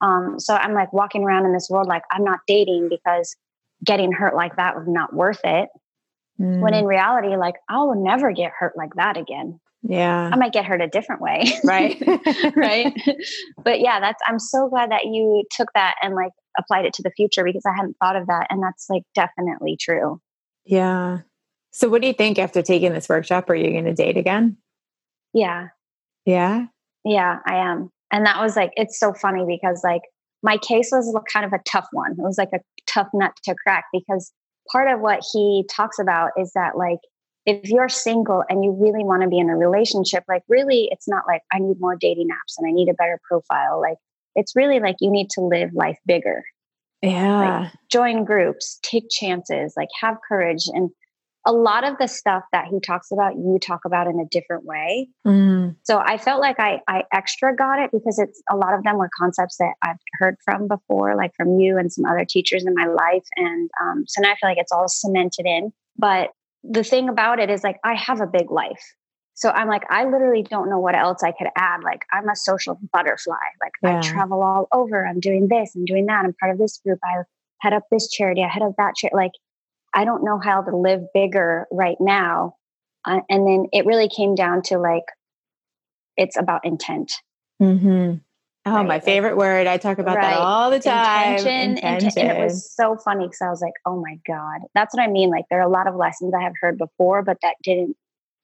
Um, 0.01 0.41
so 0.41 0.55
I'm 0.55 0.75
like 0.75 0.93
walking 0.93 1.23
around 1.23 1.47
in 1.47 1.53
this 1.53 1.69
world 1.71 1.87
like 1.87 2.03
I'm 2.11 2.25
not 2.25 2.41
dating 2.49 2.89
because 2.89 3.37
getting 3.85 4.11
hurt 4.11 4.35
like 4.35 4.57
that 4.57 4.75
was 4.75 4.89
not 4.89 5.15
worth 5.15 5.41
it. 5.45 5.69
Mm. 6.41 6.61
When 6.61 6.75
in 6.75 6.85
reality, 6.85 7.37
like 7.37 7.57
I 7.69 7.79
will 7.79 8.03
never 8.03 8.33
get 8.33 8.53
hurt 8.59 8.75
like 8.77 8.95
that 8.97 9.17
again. 9.17 9.61
Yeah. 9.83 10.31
I 10.33 10.37
might 10.37 10.53
get 10.53 10.65
hurt 10.65 10.81
a 10.81 10.89
different 10.89 11.21
way. 11.21 11.53
Right. 11.65 12.01
right. 12.57 12.93
but 13.65 13.81
yeah, 13.81 14.01
that's, 14.01 14.23
I'm 14.27 14.39
so 14.39 14.69
glad 14.69 14.91
that 14.91 15.05
you 15.07 15.45
took 15.51 15.69
that 15.75 15.95
and 16.03 16.15
like 16.15 16.33
applied 16.59 16.85
it 16.85 16.93
to 16.95 17.03
the 17.03 17.11
future 17.17 17.45
because 17.45 17.65
I 17.67 17.75
hadn't 17.75 17.97
thought 17.99 18.17
of 18.17 18.27
that. 18.29 18.47
And 18.51 18.62
that's 18.62 18.87
like 18.89 19.03
definitely 19.15 19.77
true. 19.81 20.21
Yeah. 20.65 21.19
So 21.73 21.89
what 21.89 22.03
do 22.03 22.09
you 22.09 22.12
think 22.12 22.39
after 22.39 22.62
taking 22.62 22.93
this 22.93 23.09
workshop? 23.09 23.49
Are 23.51 23.55
you 23.55 23.71
going 23.71 23.85
to 23.85 23.95
date 23.95 24.17
again? 24.17 24.57
Yeah. 25.33 25.69
Yeah. 26.25 26.67
Yeah, 27.05 27.39
I 27.47 27.57
am. 27.57 27.91
And 28.12 28.27
that 28.27 28.41
was 28.41 28.55
like, 28.57 28.73
it's 28.77 29.01
so 29.01 29.12
funny 29.12 29.45
because 29.47 29.81
like 29.83 30.03
my 30.43 30.59
case 30.59 30.91
was 30.93 31.17
kind 31.33 31.47
of 31.47 31.53
a 31.53 31.62
tough 31.67 31.87
one. 31.93 32.12
It 32.12 32.19
was 32.19 32.39
like 32.39 32.51
a 32.55 32.61
tough 32.87 33.09
nut 33.15 33.33
to 33.45 33.55
crack 33.65 33.85
because 33.93 34.33
part 34.73 34.93
of 34.93 35.00
what 35.00 35.21
he 35.33 35.64
talks 35.71 35.99
about 35.99 36.31
is 36.37 36.52
that 36.55 36.76
like 36.76 36.99
if 37.45 37.69
you're 37.69 37.88
single 37.88 38.43
and 38.49 38.64
you 38.64 38.73
really 38.73 39.05
want 39.05 39.23
to 39.23 39.29
be 39.29 39.38
in 39.38 39.50
a 39.50 39.57
relationship, 39.57 40.25
like 40.29 40.43
really, 40.49 40.88
it's 40.91 41.09
not 41.09 41.25
like 41.26 41.43
I 41.52 41.59
need 41.59 41.81
more 41.81 41.97
dating 41.97 42.29
apps 42.29 42.55
and 42.59 42.67
I 42.67 42.73
need 42.73 42.88
a 42.88 42.95
better 42.95 43.21
profile. 43.29 43.81
Like 43.81 43.99
it's 44.35 44.57
really 44.57 44.81
like 44.81 44.97
you 45.00 45.11
need 45.11 45.29
to 45.31 45.41
live 45.43 45.71
life 45.75 45.99
bigger. 46.07 46.45
Yeah. 47.02 47.61
Like, 47.62 47.73
join 47.91 48.25
groups, 48.25 48.79
take 48.83 49.11
chances, 49.11 49.75
like 49.76 49.88
have 50.00 50.17
courage. 50.26 50.64
And 50.73 50.91
a 51.45 51.53
lot 51.53 51.85
of 51.85 51.99
the 51.99 52.07
stuff 52.07 52.45
that 52.53 52.67
he 52.67 52.79
talks 52.79 53.11
about, 53.11 53.35
you 53.35 53.59
talk 53.61 53.81
about 53.85 54.07
in 54.07 54.21
a 54.21 54.25
different 54.27 54.65
way. 54.65 55.09
Mm. 55.27 55.75
So 55.83 55.99
I 55.99 56.17
felt 56.17 56.41
like 56.41 56.61
I, 56.61 56.81
I 56.87 57.03
extra 57.13 57.55
got 57.55 57.81
it 57.81 57.91
because 57.93 58.19
it's 58.19 58.41
a 58.51 58.57
lot 58.57 58.75
of 58.75 58.85
them 58.85 58.97
were 58.97 59.11
concepts 59.19 59.57
that 59.57 59.75
I've 59.83 59.99
heard 60.15 60.37
from 60.45 60.69
before, 60.69 61.17
like 61.17 61.33
from 61.37 61.59
you 61.59 61.79
and 61.79 61.93
some 61.93 62.05
other 62.05 62.25
teachers 62.25 62.65
in 62.65 62.75
my 62.75 62.87
life. 62.87 63.25
And 63.37 63.71
um, 63.83 64.05
so 64.07 64.23
now 64.23 64.31
I 64.31 64.37
feel 64.41 64.51
like 64.51 64.59
it's 64.59 64.73
all 64.73 64.87
cemented 64.89 65.47
in. 65.47 65.73
But 65.99 66.31
the 66.63 66.85
thing 66.85 67.09
about 67.09 67.41
it 67.41 67.51
is 67.51 67.65
like 67.65 67.81
I 67.85 67.95
have 67.95 68.21
a 68.21 68.27
big 68.27 68.51
life. 68.51 68.95
So 69.35 69.51
I'm 69.51 69.67
like, 69.67 69.83
I 69.91 70.05
literally 70.05 70.43
don't 70.43 70.71
know 70.71 70.79
what 70.79 70.95
else 70.95 71.25
I 71.25 71.33
could 71.33 71.49
add. 71.57 71.83
Like 71.83 72.05
I'm 72.13 72.29
a 72.29 72.37
social 72.37 72.79
butterfly. 72.93 73.35
Like 73.61 73.73
yeah. 73.83 73.99
I 73.99 74.01
travel 74.01 74.43
all 74.43 74.69
over. 74.73 75.05
I'm 75.07 75.19
doing 75.19 75.49
this, 75.49 75.75
I'm 75.75 75.85
doing 75.85 76.07
that. 76.07 76.25
I'm 76.25 76.35
part 76.35 76.53
of 76.53 76.59
this 76.59 76.79
group. 76.79 77.01
I 77.03 77.23
head 77.61 77.73
up 77.73 77.85
this 77.91 78.11
charity. 78.11 78.45
I 78.45 78.49
head 78.49 78.63
up 78.63 78.75
that 78.79 78.95
charity. 78.95 79.17
Like 79.17 79.33
I 79.95 80.05
don't 80.05 80.25
know 80.25 80.39
how 80.43 80.63
to 80.63 80.77
live 80.77 81.03
bigger 81.15 81.67
right 81.71 81.97
now. 82.01 82.57
Uh, 83.05 83.21
and 83.29 83.47
then 83.47 83.67
it 83.73 83.87
really 83.87 84.09
came 84.09 84.35
down 84.35 84.63
to 84.63 84.79
like, 84.79 85.05
it's 86.17 86.37
about 86.37 86.65
intent. 86.65 87.13
Mm-hmm. 87.61 88.15
Oh, 88.65 88.73
right? 88.73 88.87
my 88.87 89.01
favorite 89.01 89.37
word. 89.37 89.67
I 89.67 89.77
talk 89.77 89.99
about 89.99 90.17
right. 90.17 90.31
that 90.31 90.39
all 90.39 90.71
the 90.71 90.79
time. 90.79 91.33
Intention. 91.37 91.79
Intention. 91.79 92.29
And 92.29 92.39
it 92.39 92.45
was 92.45 92.73
so 92.73 92.97
funny 92.97 93.27
because 93.27 93.43
I 93.43 93.51
was 93.51 93.61
like, 93.61 93.73
oh 93.87 94.01
my 94.01 94.19
God. 94.27 94.61
That's 94.75 94.95
what 94.95 95.03
I 95.03 95.09
mean. 95.09 95.31
Like 95.31 95.47
there 95.51 95.59
are 95.59 95.67
a 95.67 95.71
lot 95.71 95.89
of 95.89 95.97
lessons 95.97 96.33
I 96.39 96.43
have 96.43 96.53
heard 96.61 96.79
before, 96.79 97.23
but 97.23 97.39
that 97.43 97.57
didn't 97.65 97.97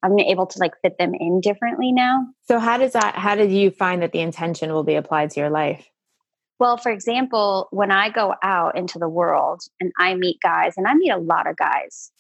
I'm 0.03 0.19
able 0.19 0.47
to 0.47 0.59
like 0.59 0.75
fit 0.83 0.97
them 0.99 1.13
in 1.15 1.41
differently 1.41 1.93
now. 1.93 2.27
So 2.47 2.59
how 2.59 2.79
does 2.79 2.93
that 2.93 3.15
how 3.17 3.35
did 3.35 3.53
you 3.53 3.71
find 3.71 4.03
that 4.03 4.13
the 4.13 4.21
intention 4.21 4.73
will 4.73 4.85
be 4.85 4.95
applied 4.95 5.31
to 5.31 5.41
your 5.41 5.51
life? 5.51 5.89
Well, 6.59 6.77
for 6.77 6.91
example, 6.91 7.69
when 7.71 7.91
I 7.91 8.11
go 8.11 8.35
out 8.43 8.77
into 8.77 8.99
the 8.99 9.09
world 9.09 9.63
and 9.81 9.93
I 9.99 10.15
meet 10.15 10.41
guys, 10.43 10.75
and 10.77 10.87
I 10.87 10.95
meet 10.95 11.11
a 11.11 11.19
lot 11.19 11.49
of 11.49 11.57
guys 11.57 12.11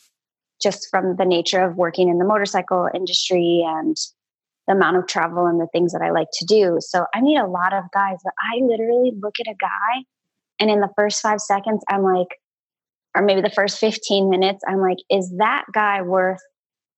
just 0.62 0.88
from 0.90 1.16
the 1.16 1.24
nature 1.24 1.62
of 1.62 1.76
working 1.76 2.08
in 2.08 2.18
the 2.18 2.24
motorcycle 2.24 2.88
industry 2.94 3.64
and 3.66 3.96
the 4.66 4.74
amount 4.74 4.96
of 4.96 5.06
travel 5.06 5.46
and 5.46 5.60
the 5.60 5.68
things 5.72 5.92
that 5.92 6.02
I 6.02 6.10
like 6.10 6.28
to 6.34 6.44
do. 6.44 6.78
So 6.80 7.06
I 7.14 7.20
meet 7.20 7.36
a 7.36 7.46
lot 7.46 7.72
of 7.72 7.84
guys 7.92 8.18
but 8.22 8.34
I 8.38 8.60
literally 8.62 9.12
look 9.20 9.36
at 9.40 9.50
a 9.50 9.56
guy 9.60 10.04
and 10.60 10.70
in 10.70 10.80
the 10.80 10.90
first 10.96 11.22
five 11.22 11.40
seconds, 11.40 11.84
I'm 11.88 12.02
like, 12.02 12.28
or 13.14 13.22
maybe 13.22 13.40
the 13.40 13.50
first 13.50 13.78
15 13.78 14.28
minutes, 14.28 14.62
I'm 14.68 14.80
like, 14.80 14.98
is 15.10 15.32
that 15.38 15.64
guy 15.72 16.02
worth 16.02 16.40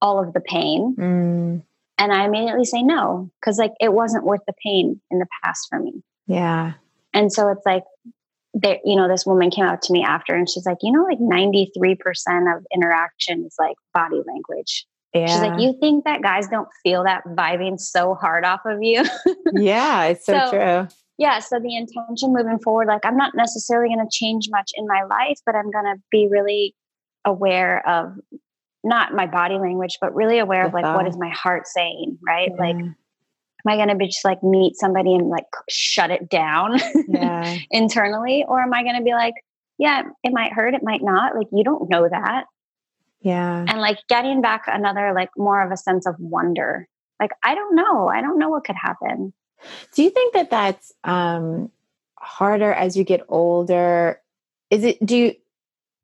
all 0.00 0.22
of 0.22 0.32
the 0.32 0.40
pain? 0.40 0.96
Mm. 0.98 1.62
And 1.98 2.12
I 2.12 2.24
immediately 2.24 2.64
say 2.64 2.82
no, 2.82 3.30
because 3.40 3.58
like 3.58 3.72
it 3.80 3.92
wasn't 3.92 4.24
worth 4.24 4.40
the 4.46 4.54
pain 4.64 5.00
in 5.10 5.18
the 5.18 5.26
past 5.44 5.68
for 5.68 5.78
me. 5.78 6.02
Yeah. 6.26 6.72
And 7.12 7.32
so 7.32 7.48
it's 7.48 7.64
like, 7.64 7.84
there, 8.54 8.78
you 8.84 8.96
know, 8.96 9.08
this 9.08 9.24
woman 9.24 9.50
came 9.50 9.64
out 9.64 9.82
to 9.82 9.92
me 9.92 10.02
after 10.02 10.34
and 10.34 10.48
she's 10.48 10.66
like, 10.66 10.78
you 10.82 10.92
know, 10.92 11.04
like 11.04 11.18
93% 11.18 12.56
of 12.56 12.64
interaction 12.74 13.44
is 13.46 13.54
like 13.58 13.76
body 13.94 14.20
language. 14.26 14.86
Yeah. 15.14 15.26
She's 15.26 15.40
like, 15.40 15.60
you 15.60 15.76
think 15.80 16.04
that 16.04 16.22
guys 16.22 16.48
don't 16.48 16.68
feel 16.82 17.04
that 17.04 17.24
vibing 17.24 17.80
so 17.80 18.14
hard 18.14 18.44
off 18.44 18.60
of 18.64 18.82
you? 18.82 19.04
yeah, 19.52 20.06
it's 20.06 20.26
so, 20.26 20.32
so, 20.32 20.50
true. 20.50 20.96
Yeah. 21.18 21.40
So 21.40 21.58
the 21.60 21.76
intention 21.76 22.32
moving 22.32 22.58
forward, 22.58 22.86
like 22.88 23.04
I'm 23.04 23.16
not 23.16 23.34
necessarily 23.34 23.94
going 23.94 24.06
to 24.06 24.10
change 24.10 24.48
much 24.50 24.70
in 24.74 24.86
my 24.86 25.02
life, 25.02 25.38
but 25.44 25.54
I'm 25.54 25.70
going 25.70 25.84
to 25.84 25.96
be 26.10 26.28
really 26.30 26.74
aware 27.24 27.86
of 27.88 28.14
not 28.82 29.12
my 29.12 29.26
body 29.26 29.58
language, 29.58 29.98
but 30.00 30.14
really 30.14 30.38
aware 30.38 30.62
the 30.62 30.68
of 30.68 30.74
like, 30.74 30.84
what 30.84 31.00
uh-huh. 31.00 31.08
is 31.08 31.18
my 31.18 31.28
heart 31.28 31.66
saying? 31.66 32.18
Right. 32.26 32.50
Yeah. 32.50 32.62
Like, 32.62 32.76
mm. 32.76 32.94
Am 33.64 33.72
I 33.72 33.76
going 33.76 33.88
to 33.88 33.94
be 33.94 34.06
just 34.06 34.24
like 34.24 34.42
meet 34.42 34.76
somebody 34.76 35.14
and 35.14 35.28
like 35.28 35.46
shut 35.68 36.10
it 36.10 36.28
down 36.28 36.78
yeah. 37.08 37.58
internally? 37.70 38.44
Or 38.46 38.60
am 38.60 38.72
I 38.72 38.82
going 38.82 38.96
to 38.96 39.02
be 39.02 39.12
like, 39.12 39.34
yeah, 39.78 40.02
it 40.22 40.32
might 40.32 40.52
hurt, 40.52 40.74
it 40.74 40.82
might 40.82 41.02
not. 41.02 41.34
Like, 41.34 41.48
you 41.52 41.64
don't 41.64 41.88
know 41.88 42.08
that. 42.08 42.44
Yeah. 43.22 43.64
And 43.66 43.80
like 43.80 43.98
getting 44.08 44.40
back 44.40 44.64
another, 44.66 45.12
like 45.14 45.30
more 45.36 45.62
of 45.62 45.72
a 45.72 45.76
sense 45.76 46.06
of 46.06 46.16
wonder. 46.18 46.88
Like, 47.18 47.32
I 47.42 47.54
don't 47.54 47.74
know. 47.74 48.08
I 48.08 48.20
don't 48.22 48.38
know 48.38 48.48
what 48.48 48.64
could 48.64 48.76
happen. 48.76 49.32
Do 49.94 50.02
you 50.02 50.10
think 50.10 50.34
that 50.34 50.50
that's 50.50 50.92
um, 51.04 51.70
harder 52.18 52.72
as 52.72 52.96
you 52.96 53.04
get 53.04 53.24
older? 53.28 54.20
Is 54.70 54.84
it, 54.84 55.04
do 55.04 55.16
you, 55.16 55.34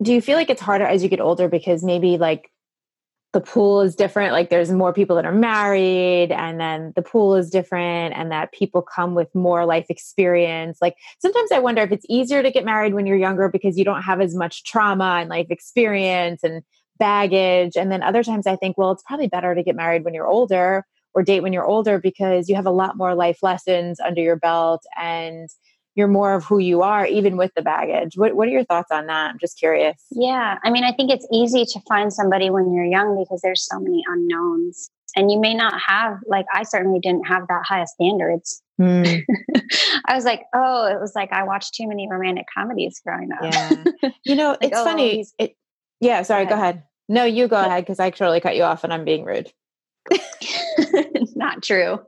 do 0.03 0.13
you 0.13 0.21
feel 0.21 0.37
like 0.37 0.51
it's 0.51 0.61
harder 0.61 0.85
as 0.85 1.03
you 1.03 1.09
get 1.09 1.21
older 1.21 1.49
because 1.49 1.83
maybe 1.83 2.19
like 2.19 2.51
the 3.33 3.41
pool 3.41 3.83
is 3.83 3.95
different 3.95 4.33
like 4.33 4.49
there's 4.49 4.71
more 4.71 4.93
people 4.93 5.17
that 5.17 5.27
are 5.27 5.33
married 5.33 6.33
and 6.33 6.59
then 6.59 6.93
the 6.97 7.03
pool 7.03 7.35
is 7.35 7.51
different 7.51 8.15
and 8.15 8.31
that 8.31 8.53
people 8.53 8.81
come 8.81 9.15
with 9.15 9.35
more 9.35 9.67
life 9.67 9.87
experience. 9.91 10.79
Like 10.81 10.97
sometimes 11.19 11.53
i 11.53 11.59
wonder 11.59 11.83
if 11.83 11.93
it's 11.93 12.07
easier 12.09 12.43
to 12.43 12.51
get 12.51 12.65
married 12.65 12.95
when 12.95 13.07
you're 13.07 13.17
younger 13.17 13.49
because 13.49 13.77
you 13.77 13.85
don't 13.85 14.03
have 14.03 14.21
as 14.21 14.35
much 14.35 14.65
trauma 14.65 15.19
and 15.21 15.29
life 15.29 15.49
experience 15.51 16.43
and 16.43 16.63
baggage 16.99 17.77
and 17.77 17.93
then 17.93 18.03
other 18.03 18.25
times 18.25 18.47
i 18.47 18.57
think 18.57 18.79
well 18.79 18.91
it's 18.91 19.03
probably 19.03 19.29
better 19.29 19.55
to 19.55 19.63
get 19.63 19.77
married 19.77 20.03
when 20.03 20.15
you're 20.15 20.27
older 20.27 20.83
or 21.15 21.23
date 21.23 21.41
when 21.41 21.53
you're 21.53 21.67
older 21.67 21.99
because 21.99 22.49
you 22.49 22.55
have 22.55 22.67
a 22.67 22.71
lot 22.71 22.97
more 22.97 23.15
life 23.15 23.43
lessons 23.43 24.01
under 24.01 24.23
your 24.23 24.37
belt 24.37 24.83
and 24.99 25.51
you're 25.97 26.09
more 26.09 26.35
of 26.35 26.45
who 26.45 26.59
you 26.59 26.83
are, 26.83 27.07
even 27.07 27.37
with 27.37 27.53
the 27.55 27.63
baggage. 27.63 28.17
What 28.17 28.37
What 28.37 28.47
are 28.47 28.53
your 28.53 28.65
thoughts 28.65 28.93
on 28.93 29.07
that? 29.07 29.31
I'm 29.31 29.39
just 29.39 29.59
curious. 29.59 29.97
Yeah, 30.11 30.59
I 30.63 30.71
mean, 30.71 30.85
I 30.85 30.93
think 30.93 31.11
it's 31.11 31.27
easy 31.33 31.65
to 31.65 31.81
find 31.89 32.13
somebody 32.13 32.51
when 32.51 32.73
you're 32.73 32.85
young 32.85 33.19
because 33.19 33.41
there's 33.41 33.67
so 33.67 33.81
many 33.81 34.05
unknowns, 34.07 34.91
and 35.17 35.33
you 35.33 35.41
may 35.41 35.55
not 35.55 35.81
have 35.85 36.19
like 36.27 36.45
I 36.53 36.63
certainly 36.63 37.01
didn't 37.01 37.27
have 37.27 37.49
that 37.49 37.63
high 37.65 37.81
of 37.81 37.89
standards. 37.89 38.63
Mm. 38.79 39.25
I 40.05 40.15
was 40.15 40.27
like, 40.27 40.43
oh, 40.55 40.87
it 40.87 41.01
was 41.01 41.15
like 41.17 41.33
I 41.33 41.45
watched 41.45 41.75
too 41.75 41.89
many 41.89 42.07
romantic 42.09 42.47
comedies 42.55 43.01
growing 43.05 43.31
up. 43.33 43.41
Yeah, 43.43 44.11
you 44.25 44.37
know, 44.37 44.51
like, 44.61 44.65
it's 44.65 44.79
oh, 44.79 44.85
funny. 44.85 45.27
It, 45.39 45.57
yeah, 46.01 46.23
sorry, 46.23 46.45
go 46.45 46.55
ahead. 46.55 46.59
go 46.59 46.63
ahead. 46.63 46.83
No, 47.09 47.25
you 47.25 47.49
go 47.49 47.57
ahead 47.57 47.83
because 47.83 48.01
I 48.01 48.07
actually 48.07 48.41
cut 48.41 48.57
you 48.57 48.65
off 48.65 48.85
and 48.85 48.93
I'm 48.93 49.05
being 49.05 49.25
rude. 49.25 49.51
Not 51.37 51.63
true. 51.63 51.99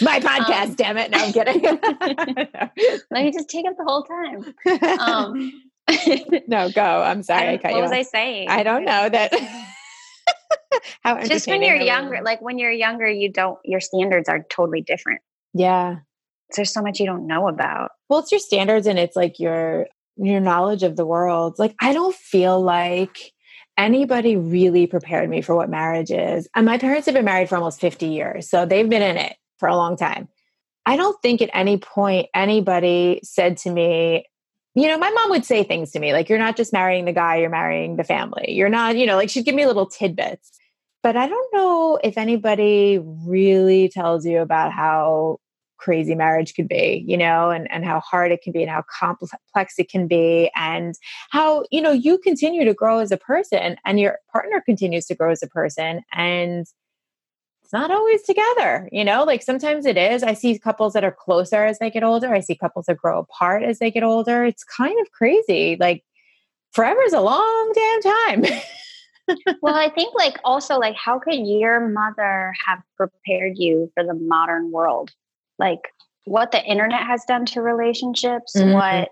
My 0.00 0.20
podcast, 0.20 0.68
um, 0.68 0.74
damn 0.74 0.96
it. 0.98 1.10
No, 1.10 1.18
I'm 1.18 1.32
kidding. 1.32 1.62
Let 3.10 3.24
me 3.24 3.32
just 3.32 3.48
take 3.48 3.66
up 3.66 3.76
the 3.76 3.84
whole 3.84 4.02
time. 4.02 4.54
Um, 4.98 5.52
no, 6.48 6.70
go. 6.70 6.82
I'm 6.82 7.22
sorry. 7.22 7.48
I, 7.48 7.52
I 7.52 7.56
cut 7.58 7.72
what 7.72 7.76
you 7.76 7.82
was 7.82 7.90
off. 7.90 7.98
I 7.98 8.02
saying? 8.02 8.48
I 8.48 8.62
don't 8.62 8.84
know 8.84 9.08
that. 9.08 9.32
How 11.02 11.22
just 11.22 11.46
when 11.46 11.62
you're 11.62 11.76
younger, 11.76 12.20
like 12.22 12.42
when 12.42 12.58
you're 12.58 12.70
younger, 12.70 13.08
you 13.08 13.30
don't, 13.30 13.58
your 13.64 13.80
standards 13.80 14.28
are 14.28 14.44
totally 14.50 14.82
different. 14.82 15.20
Yeah. 15.54 15.96
There's 16.54 16.72
so 16.72 16.82
much 16.82 17.00
you 17.00 17.06
don't 17.06 17.26
know 17.26 17.48
about. 17.48 17.90
Well, 18.08 18.20
it's 18.20 18.32
your 18.32 18.40
standards 18.40 18.86
and 18.86 18.98
it's 18.98 19.16
like 19.16 19.38
your, 19.38 19.86
your 20.16 20.40
knowledge 20.40 20.82
of 20.82 20.96
the 20.96 21.06
world. 21.06 21.56
Like, 21.58 21.74
I 21.80 21.92
don't 21.92 22.14
feel 22.14 22.60
like 22.60 23.32
anybody 23.76 24.36
really 24.36 24.86
prepared 24.86 25.28
me 25.28 25.42
for 25.42 25.54
what 25.54 25.68
marriage 25.68 26.10
is. 26.10 26.48
And 26.54 26.66
my 26.66 26.78
parents 26.78 27.06
have 27.06 27.14
been 27.14 27.24
married 27.24 27.48
for 27.48 27.56
almost 27.56 27.80
50 27.80 28.06
years, 28.06 28.48
so 28.48 28.66
they've 28.66 28.88
been 28.88 29.02
in 29.02 29.16
it 29.16 29.36
for 29.58 29.68
a 29.68 29.76
long 29.76 29.96
time. 29.96 30.28
I 30.84 30.96
don't 30.96 31.20
think 31.20 31.42
at 31.42 31.50
any 31.52 31.78
point 31.78 32.28
anybody 32.34 33.20
said 33.24 33.56
to 33.58 33.70
me, 33.70 34.26
you 34.74 34.88
know, 34.88 34.98
my 34.98 35.10
mom 35.10 35.30
would 35.30 35.44
say 35.44 35.64
things 35.64 35.90
to 35.92 35.98
me 35.98 36.12
like, 36.12 36.28
you're 36.28 36.38
not 36.38 36.56
just 36.56 36.72
marrying 36.72 37.06
the 37.06 37.12
guy, 37.12 37.36
you're 37.36 37.50
marrying 37.50 37.96
the 37.96 38.04
family. 38.04 38.52
You're 38.52 38.68
not, 38.68 38.96
you 38.96 39.06
know, 39.06 39.16
like 39.16 39.30
she'd 39.30 39.44
give 39.44 39.54
me 39.54 39.66
little 39.66 39.86
tidbits. 39.86 40.52
But 41.02 41.16
I 41.16 41.28
don't 41.28 41.54
know 41.54 41.98
if 42.02 42.18
anybody 42.18 43.00
really 43.02 43.88
tells 43.88 44.26
you 44.26 44.40
about 44.40 44.72
how 44.72 45.38
crazy 45.78 46.14
marriage 46.14 46.54
could 46.54 46.68
be, 46.68 47.04
you 47.06 47.16
know, 47.16 47.50
and, 47.50 47.70
and 47.70 47.84
how 47.84 48.00
hard 48.00 48.32
it 48.32 48.42
can 48.42 48.52
be 48.52 48.62
and 48.62 48.70
how 48.70 48.84
complex 48.90 49.74
it 49.78 49.90
can 49.90 50.06
be 50.06 50.50
and 50.54 50.94
how, 51.30 51.64
you 51.70 51.80
know, 51.80 51.92
you 51.92 52.18
continue 52.18 52.64
to 52.64 52.74
grow 52.74 52.98
as 52.98 53.12
a 53.12 53.16
person 53.16 53.76
and 53.84 54.00
your 54.00 54.18
partner 54.32 54.60
continues 54.60 55.06
to 55.06 55.14
grow 55.14 55.30
as 55.30 55.42
a 55.42 55.48
person. 55.48 56.02
And 56.12 56.66
it's 57.62 57.72
not 57.72 57.90
always 57.90 58.22
together, 58.22 58.88
you 58.92 59.04
know, 59.04 59.24
like 59.24 59.42
sometimes 59.42 59.86
it 59.86 59.96
is. 59.96 60.22
I 60.22 60.34
see 60.34 60.56
couples 60.56 60.92
that 60.92 61.02
are 61.02 61.10
closer 61.10 61.64
as 61.64 61.80
they 61.80 61.90
get 61.90 62.04
older. 62.04 62.32
I 62.32 62.38
see 62.38 62.54
couples 62.54 62.86
that 62.86 62.96
grow 62.96 63.18
apart 63.18 63.64
as 63.64 63.80
they 63.80 63.90
get 63.90 64.04
older. 64.04 64.44
It's 64.44 64.62
kind 64.62 64.96
of 65.00 65.10
crazy. 65.10 65.76
Like 65.80 66.04
forever 66.72 67.02
is 67.02 67.12
a 67.12 67.20
long 67.20 67.72
damn 67.74 68.02
time. 68.02 68.44
well, 69.62 69.74
I 69.74 69.90
think 69.90 70.14
like 70.14 70.38
also 70.44 70.78
like 70.78 70.94
how 70.94 71.18
could 71.18 71.44
your 71.44 71.88
mother 71.88 72.54
have 72.64 72.82
prepared 72.96 73.58
you 73.58 73.90
for 73.94 74.04
the 74.04 74.14
modern 74.14 74.70
world? 74.70 75.10
Like 75.58 75.80
what 76.24 76.52
the 76.52 76.62
internet 76.62 77.02
has 77.02 77.24
done 77.26 77.46
to 77.46 77.62
relationships, 77.62 78.54
mm-hmm. 78.56 78.72
what 78.72 79.08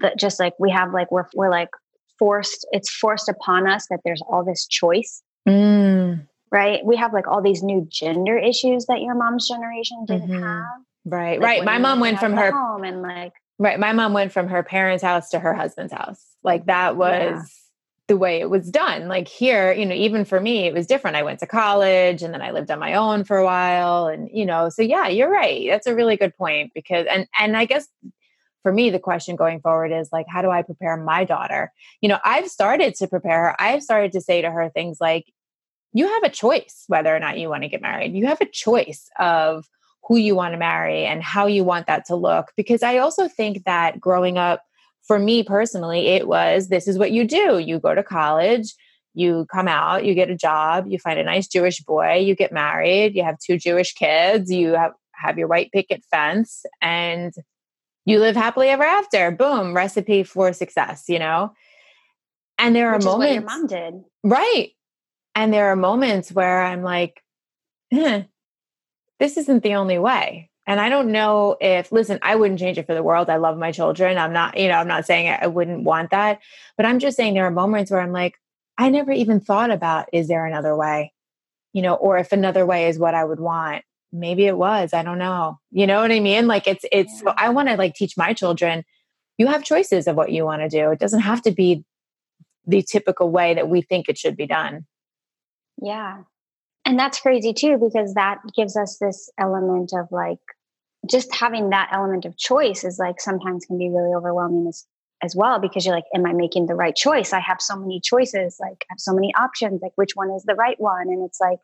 that 0.00 0.18
just 0.18 0.40
like 0.40 0.54
we 0.58 0.70
have 0.70 0.92
like 0.92 1.10
we're 1.10 1.26
we're 1.34 1.50
like 1.50 1.70
forced 2.18 2.66
it's 2.72 2.90
forced 2.90 3.28
upon 3.28 3.68
us 3.68 3.86
that 3.90 4.00
there's 4.04 4.22
all 4.28 4.44
this 4.44 4.66
choice. 4.66 5.22
Mm. 5.48 6.26
Right? 6.50 6.84
We 6.84 6.96
have 6.96 7.12
like 7.12 7.26
all 7.26 7.42
these 7.42 7.62
new 7.62 7.86
gender 7.90 8.36
issues 8.36 8.86
that 8.86 9.00
your 9.00 9.14
mom's 9.14 9.48
generation 9.48 10.04
didn't 10.06 10.28
mm-hmm. 10.28 10.42
have. 10.42 10.64
Right, 11.04 11.40
like 11.40 11.48
right. 11.48 11.64
My 11.64 11.78
mom 11.78 11.98
went 11.98 12.20
from 12.20 12.36
her 12.36 12.52
home 12.52 12.84
and 12.84 13.02
like 13.02 13.32
Right. 13.62 13.78
My 13.78 13.92
mom 13.92 14.12
went 14.12 14.32
from 14.32 14.48
her 14.48 14.64
parents' 14.64 15.04
house 15.04 15.30
to 15.30 15.38
her 15.38 15.54
husband's 15.54 15.92
house. 15.92 16.20
Like 16.42 16.66
that 16.66 16.96
was. 16.96 17.48
The 18.12 18.18
way 18.18 18.42
it 18.42 18.50
was 18.50 18.70
done. 18.70 19.08
Like 19.08 19.26
here, 19.26 19.72
you 19.72 19.86
know, 19.86 19.94
even 19.94 20.26
for 20.26 20.38
me, 20.38 20.66
it 20.66 20.74
was 20.74 20.86
different. 20.86 21.16
I 21.16 21.22
went 21.22 21.40
to 21.40 21.46
college 21.46 22.22
and 22.22 22.34
then 22.34 22.42
I 22.42 22.50
lived 22.50 22.70
on 22.70 22.78
my 22.78 22.92
own 22.92 23.24
for 23.24 23.38
a 23.38 23.44
while. 23.44 24.06
And, 24.06 24.28
you 24.30 24.44
know, 24.44 24.68
so 24.68 24.82
yeah, 24.82 25.08
you're 25.08 25.30
right. 25.30 25.66
That's 25.66 25.86
a 25.86 25.94
really 25.94 26.18
good 26.18 26.36
point 26.36 26.72
because 26.74 27.06
and 27.08 27.26
and 27.38 27.56
I 27.56 27.64
guess 27.64 27.88
for 28.62 28.70
me, 28.70 28.90
the 28.90 28.98
question 28.98 29.34
going 29.34 29.62
forward 29.62 29.92
is 29.92 30.10
like, 30.12 30.26
how 30.28 30.42
do 30.42 30.50
I 30.50 30.60
prepare 30.60 30.94
my 30.98 31.24
daughter? 31.24 31.72
You 32.02 32.10
know, 32.10 32.18
I've 32.22 32.48
started 32.48 32.94
to 32.96 33.08
prepare 33.08 33.44
her. 33.44 33.56
I've 33.58 33.82
started 33.82 34.12
to 34.12 34.20
say 34.20 34.42
to 34.42 34.50
her 34.50 34.68
things 34.68 34.98
like, 35.00 35.32
you 35.94 36.06
have 36.06 36.22
a 36.22 36.28
choice 36.28 36.84
whether 36.88 37.16
or 37.16 37.18
not 37.18 37.38
you 37.38 37.48
want 37.48 37.62
to 37.62 37.70
get 37.70 37.80
married. 37.80 38.14
You 38.14 38.26
have 38.26 38.42
a 38.42 38.46
choice 38.46 39.08
of 39.18 39.66
who 40.06 40.18
you 40.18 40.34
want 40.34 40.52
to 40.52 40.58
marry 40.58 41.06
and 41.06 41.22
how 41.22 41.46
you 41.46 41.64
want 41.64 41.86
that 41.86 42.04
to 42.08 42.14
look. 42.14 42.52
Because 42.58 42.82
I 42.82 42.98
also 42.98 43.26
think 43.26 43.64
that 43.64 43.98
growing 43.98 44.36
up, 44.36 44.62
for 45.06 45.18
me 45.18 45.42
personally, 45.42 46.08
it 46.08 46.28
was 46.28 46.68
this 46.68 46.86
is 46.88 46.98
what 46.98 47.12
you 47.12 47.26
do. 47.26 47.58
You 47.58 47.78
go 47.78 47.94
to 47.94 48.02
college, 48.02 48.74
you 49.14 49.46
come 49.52 49.68
out, 49.68 50.04
you 50.04 50.14
get 50.14 50.30
a 50.30 50.36
job, 50.36 50.86
you 50.88 50.98
find 50.98 51.18
a 51.18 51.24
nice 51.24 51.46
Jewish 51.46 51.80
boy, 51.80 52.16
you 52.16 52.34
get 52.34 52.52
married, 52.52 53.14
you 53.14 53.22
have 53.24 53.38
two 53.38 53.58
Jewish 53.58 53.92
kids, 53.92 54.50
you 54.50 54.72
have, 54.72 54.92
have 55.14 55.38
your 55.38 55.48
white 55.48 55.70
picket 55.72 56.02
fence, 56.10 56.64
and 56.80 57.32
you 58.04 58.18
live 58.18 58.36
happily 58.36 58.68
ever 58.68 58.84
after. 58.84 59.30
Boom, 59.30 59.74
recipe 59.74 60.22
for 60.22 60.52
success, 60.52 61.04
you 61.08 61.18
know? 61.18 61.52
And 62.58 62.74
there 62.74 62.90
are 62.90 62.96
Which 62.96 63.04
moments. 63.04 63.34
your 63.34 63.42
mom 63.42 63.66
did. 63.66 63.94
Right. 64.24 64.70
And 65.34 65.52
there 65.52 65.70
are 65.72 65.76
moments 65.76 66.32
where 66.32 66.62
I'm 66.62 66.82
like, 66.82 67.22
eh, 67.92 68.22
this 69.18 69.36
isn't 69.36 69.62
the 69.62 69.74
only 69.74 69.98
way. 69.98 70.50
And 70.66 70.80
I 70.80 70.88
don't 70.88 71.10
know 71.10 71.56
if, 71.60 71.90
listen, 71.90 72.20
I 72.22 72.36
wouldn't 72.36 72.60
change 72.60 72.78
it 72.78 72.86
for 72.86 72.94
the 72.94 73.02
world. 73.02 73.28
I 73.28 73.36
love 73.36 73.58
my 73.58 73.72
children. 73.72 74.16
I'm 74.16 74.32
not, 74.32 74.56
you 74.56 74.68
know, 74.68 74.76
I'm 74.76 74.86
not 74.86 75.06
saying 75.06 75.28
I 75.28 75.48
wouldn't 75.48 75.82
want 75.82 76.10
that, 76.10 76.40
but 76.76 76.86
I'm 76.86 77.00
just 77.00 77.16
saying 77.16 77.34
there 77.34 77.46
are 77.46 77.50
moments 77.50 77.90
where 77.90 78.00
I'm 78.00 78.12
like, 78.12 78.38
I 78.78 78.88
never 78.88 79.10
even 79.10 79.40
thought 79.40 79.70
about, 79.70 80.08
is 80.12 80.28
there 80.28 80.46
another 80.46 80.76
way? 80.76 81.12
You 81.72 81.82
know, 81.82 81.94
or 81.94 82.18
if 82.18 82.32
another 82.32 82.64
way 82.64 82.88
is 82.88 82.98
what 82.98 83.14
I 83.14 83.24
would 83.24 83.40
want. 83.40 83.84
Maybe 84.12 84.44
it 84.46 84.56
was. 84.56 84.92
I 84.92 85.02
don't 85.02 85.18
know. 85.18 85.58
You 85.70 85.86
know 85.86 86.00
what 86.00 86.12
I 86.12 86.20
mean? 86.20 86.46
Like 86.46 86.66
it's, 86.66 86.84
it's, 86.92 87.20
so 87.20 87.34
I 87.36 87.48
want 87.48 87.68
to 87.68 87.76
like 87.76 87.94
teach 87.94 88.16
my 88.16 88.32
children, 88.32 88.84
you 89.38 89.46
have 89.48 89.64
choices 89.64 90.06
of 90.06 90.16
what 90.16 90.30
you 90.30 90.44
want 90.44 90.62
to 90.62 90.68
do. 90.68 90.90
It 90.90 90.98
doesn't 90.98 91.20
have 91.20 91.42
to 91.42 91.50
be 91.50 91.84
the 92.66 92.82
typical 92.82 93.30
way 93.30 93.54
that 93.54 93.68
we 93.68 93.82
think 93.82 94.08
it 94.08 94.18
should 94.18 94.36
be 94.36 94.46
done. 94.46 94.86
Yeah. 95.82 96.22
And 96.84 96.98
that's 96.98 97.20
crazy 97.20 97.52
too, 97.52 97.78
because 97.78 98.14
that 98.14 98.38
gives 98.56 98.76
us 98.76 98.98
this 98.98 99.30
element 99.38 99.92
of 99.92 100.08
like 100.10 100.38
just 101.08 101.34
having 101.34 101.70
that 101.70 101.90
element 101.92 102.24
of 102.24 102.36
choice 102.36 102.84
is 102.84 102.98
like 102.98 103.20
sometimes 103.20 103.64
can 103.64 103.78
be 103.78 103.88
really 103.88 104.14
overwhelming 104.14 104.66
as, 104.68 104.86
as 105.22 105.36
well 105.36 105.58
because 105.58 105.84
you're 105.84 105.94
like, 105.94 106.04
am 106.14 106.26
I 106.26 106.32
making 106.32 106.66
the 106.66 106.74
right 106.74 106.94
choice? 106.94 107.32
I 107.32 107.40
have 107.40 107.60
so 107.60 107.76
many 107.76 108.00
choices, 108.00 108.56
like 108.60 108.84
I 108.90 108.94
have 108.94 109.00
so 109.00 109.14
many 109.14 109.32
options, 109.34 109.80
like 109.82 109.92
which 109.96 110.12
one 110.14 110.30
is 110.30 110.42
the 110.44 110.54
right 110.54 110.78
one? 110.80 111.08
And 111.08 111.24
it's 111.24 111.40
like, 111.40 111.58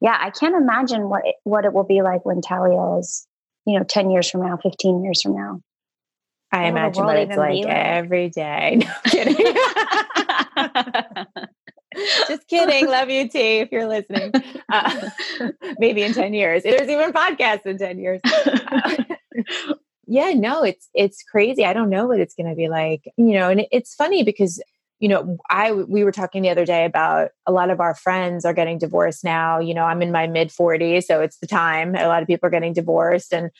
yeah, 0.00 0.18
I 0.20 0.30
can't 0.30 0.54
imagine 0.54 1.08
what 1.08 1.26
it, 1.26 1.36
what 1.44 1.64
it 1.64 1.72
will 1.72 1.84
be 1.84 2.02
like 2.02 2.26
when 2.26 2.40
Talia 2.40 2.98
is, 2.98 3.26
you 3.66 3.78
know, 3.78 3.84
10 3.84 4.10
years 4.10 4.28
from 4.30 4.42
now, 4.42 4.56
15 4.56 5.04
years 5.04 5.22
from 5.22 5.36
now. 5.36 5.60
I 6.50 6.64
imagine 6.66 7.04
what 7.04 7.16
it's 7.16 7.36
like, 7.36 7.64
like 7.64 7.66
every 7.66 8.28
day. 8.28 8.80
No 8.86 8.92
kidding. 9.06 9.56
Just 12.28 12.48
kidding. 12.48 12.86
Love 12.88 13.10
you, 13.10 13.28
T, 13.28 13.58
if 13.58 13.72
you're 13.72 13.86
listening. 13.86 14.32
Uh, 14.70 15.10
maybe 15.78 16.02
in 16.02 16.12
10 16.12 16.34
years. 16.34 16.62
There's 16.62 16.88
even 16.88 17.12
podcasts 17.12 17.66
in 17.66 17.78
10 17.78 17.98
years. 17.98 18.20
Uh, 18.24 19.04
yeah, 20.06 20.32
no, 20.32 20.62
it's 20.62 20.88
it's 20.94 21.22
crazy. 21.22 21.64
I 21.64 21.72
don't 21.72 21.90
know 21.90 22.06
what 22.06 22.20
it's 22.20 22.34
going 22.34 22.48
to 22.48 22.56
be 22.56 22.68
like. 22.68 23.04
You 23.16 23.34
know, 23.34 23.48
and 23.48 23.66
it's 23.70 23.94
funny 23.94 24.22
because 24.22 24.62
you 25.00 25.08
know, 25.08 25.36
I 25.50 25.72
we 25.72 26.04
were 26.04 26.12
talking 26.12 26.42
the 26.42 26.50
other 26.50 26.64
day 26.64 26.84
about 26.84 27.30
a 27.44 27.50
lot 27.50 27.70
of 27.70 27.80
our 27.80 27.94
friends 27.94 28.44
are 28.44 28.54
getting 28.54 28.78
divorced 28.78 29.24
now. 29.24 29.58
You 29.58 29.74
know, 29.74 29.84
I'm 29.84 30.00
in 30.00 30.12
my 30.12 30.28
mid 30.28 30.50
40s, 30.50 31.04
so 31.04 31.20
it's 31.20 31.38
the 31.38 31.48
time. 31.48 31.96
A 31.96 32.06
lot 32.06 32.22
of 32.22 32.28
people 32.28 32.46
are 32.46 32.50
getting 32.50 32.72
divorced 32.72 33.34
and 33.34 33.50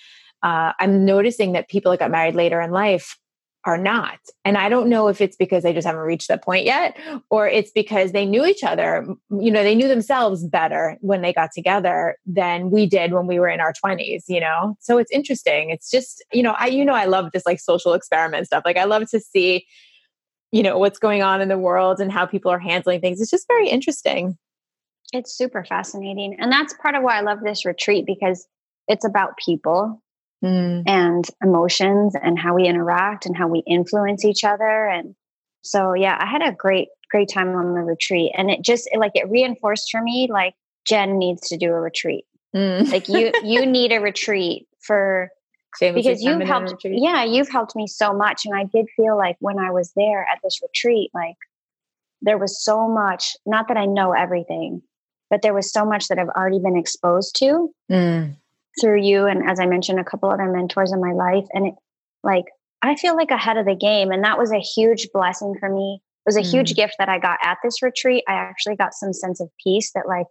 uh, 0.42 0.72
I'm 0.78 1.04
noticing 1.04 1.52
that 1.52 1.68
people 1.68 1.92
that 1.92 2.00
got 2.00 2.10
married 2.10 2.34
later 2.34 2.60
in 2.60 2.70
life 2.70 3.16
are 3.64 3.78
not. 3.78 4.18
And 4.44 4.58
I 4.58 4.68
don't 4.68 4.88
know 4.88 5.08
if 5.08 5.20
it's 5.20 5.36
because 5.36 5.62
they 5.62 5.72
just 5.72 5.86
haven't 5.86 6.02
reached 6.02 6.28
that 6.28 6.44
point 6.44 6.64
yet 6.64 6.96
or 7.30 7.48
it's 7.48 7.70
because 7.70 8.12
they 8.12 8.26
knew 8.26 8.44
each 8.44 8.64
other. 8.64 9.06
You 9.30 9.50
know, 9.50 9.62
they 9.62 9.74
knew 9.74 9.88
themselves 9.88 10.44
better 10.44 10.98
when 11.00 11.22
they 11.22 11.32
got 11.32 11.50
together 11.54 12.16
than 12.26 12.70
we 12.70 12.86
did 12.86 13.12
when 13.12 13.26
we 13.26 13.38
were 13.38 13.48
in 13.48 13.60
our 13.60 13.72
20s, 13.72 14.24
you 14.28 14.40
know? 14.40 14.76
So 14.80 14.98
it's 14.98 15.12
interesting. 15.12 15.70
It's 15.70 15.90
just, 15.90 16.24
you 16.32 16.42
know, 16.42 16.56
I 16.58 16.66
you 16.66 16.84
know 16.84 16.94
I 16.94 17.04
love 17.04 17.30
this 17.32 17.46
like 17.46 17.60
social 17.60 17.94
experiment 17.94 18.46
stuff. 18.46 18.62
Like 18.64 18.76
I 18.76 18.84
love 18.84 19.08
to 19.10 19.20
see 19.20 19.66
you 20.52 20.62
know 20.62 20.78
what's 20.78 20.98
going 20.98 21.22
on 21.22 21.40
in 21.40 21.48
the 21.48 21.58
world 21.58 21.98
and 21.98 22.12
how 22.12 22.26
people 22.26 22.50
are 22.50 22.58
handling 22.58 23.00
things. 23.00 23.20
It's 23.20 23.30
just 23.30 23.48
very 23.48 23.68
interesting. 23.68 24.36
It's 25.12 25.36
super 25.36 25.64
fascinating. 25.64 26.36
And 26.38 26.52
that's 26.52 26.74
part 26.74 26.94
of 26.94 27.02
why 27.02 27.18
I 27.18 27.20
love 27.22 27.40
this 27.42 27.64
retreat 27.64 28.06
because 28.06 28.46
it's 28.88 29.04
about 29.04 29.36
people 29.36 30.01
mm. 30.42 30.82
and 30.86 31.24
emotions 31.42 32.14
and 32.20 32.38
how 32.38 32.54
we 32.54 32.66
interact 32.66 33.26
and 33.26 33.36
how 33.36 33.48
we 33.48 33.60
influence 33.66 34.24
each 34.24 34.44
other. 34.44 34.86
And 34.86 35.14
so, 35.62 35.94
yeah, 35.94 36.16
I 36.18 36.26
had 36.26 36.42
a 36.42 36.52
great, 36.52 36.88
great 37.10 37.28
time 37.28 37.54
on 37.54 37.74
the 37.74 37.80
retreat. 37.80 38.32
And 38.36 38.50
it 38.50 38.62
just, 38.62 38.88
it, 38.92 38.98
like, 38.98 39.12
it 39.14 39.30
reinforced 39.30 39.90
for 39.90 40.02
me, 40.02 40.28
like, 40.30 40.54
Jen 40.84 41.18
needs 41.18 41.48
to 41.48 41.56
do 41.56 41.68
a 41.68 41.80
retreat. 41.80 42.24
Mm. 42.54 42.90
Like, 42.90 43.08
you, 43.08 43.32
you 43.44 43.66
need 43.66 43.92
a 43.92 44.00
retreat 44.00 44.66
for, 44.80 45.30
because 45.80 46.22
you've 46.22 46.42
helped, 46.42 46.74
yeah, 46.84 47.24
you've 47.24 47.48
helped 47.48 47.76
me 47.76 47.86
so 47.86 48.12
much. 48.12 48.44
And 48.44 48.54
I 48.54 48.64
did 48.64 48.88
feel 48.96 49.16
like 49.16 49.36
when 49.40 49.58
I 49.58 49.70
was 49.70 49.92
there 49.96 50.22
at 50.22 50.40
this 50.42 50.60
retreat, 50.62 51.10
like, 51.14 51.36
there 52.20 52.38
was 52.38 52.62
so 52.62 52.88
much, 52.88 53.36
not 53.46 53.68
that 53.68 53.76
I 53.76 53.86
know 53.86 54.12
everything, 54.12 54.82
but 55.30 55.42
there 55.42 55.54
was 55.54 55.72
so 55.72 55.84
much 55.84 56.08
that 56.08 56.18
I've 56.18 56.28
already 56.28 56.60
been 56.60 56.76
exposed 56.76 57.36
to. 57.36 57.72
Mm 57.90 58.36
through 58.80 59.02
you 59.02 59.26
and 59.26 59.48
as 59.48 59.60
I 59.60 59.66
mentioned, 59.66 60.00
a 60.00 60.04
couple 60.04 60.30
other 60.30 60.50
mentors 60.50 60.92
in 60.92 61.00
my 61.00 61.12
life. 61.12 61.46
And 61.52 61.68
it 61.68 61.74
like 62.22 62.46
I 62.82 62.96
feel 62.96 63.16
like 63.16 63.30
ahead 63.30 63.56
of 63.56 63.66
the 63.66 63.74
game. 63.74 64.10
And 64.10 64.24
that 64.24 64.38
was 64.38 64.52
a 64.52 64.58
huge 64.58 65.08
blessing 65.12 65.54
for 65.58 65.68
me. 65.68 66.00
It 66.26 66.28
was 66.28 66.36
a 66.36 66.40
mm. 66.40 66.50
huge 66.50 66.74
gift 66.74 66.96
that 66.98 67.08
I 67.08 67.18
got 67.18 67.38
at 67.42 67.58
this 67.62 67.82
retreat. 67.82 68.24
I 68.28 68.34
actually 68.34 68.76
got 68.76 68.94
some 68.94 69.12
sense 69.12 69.40
of 69.40 69.48
peace 69.62 69.92
that 69.94 70.08
like 70.08 70.26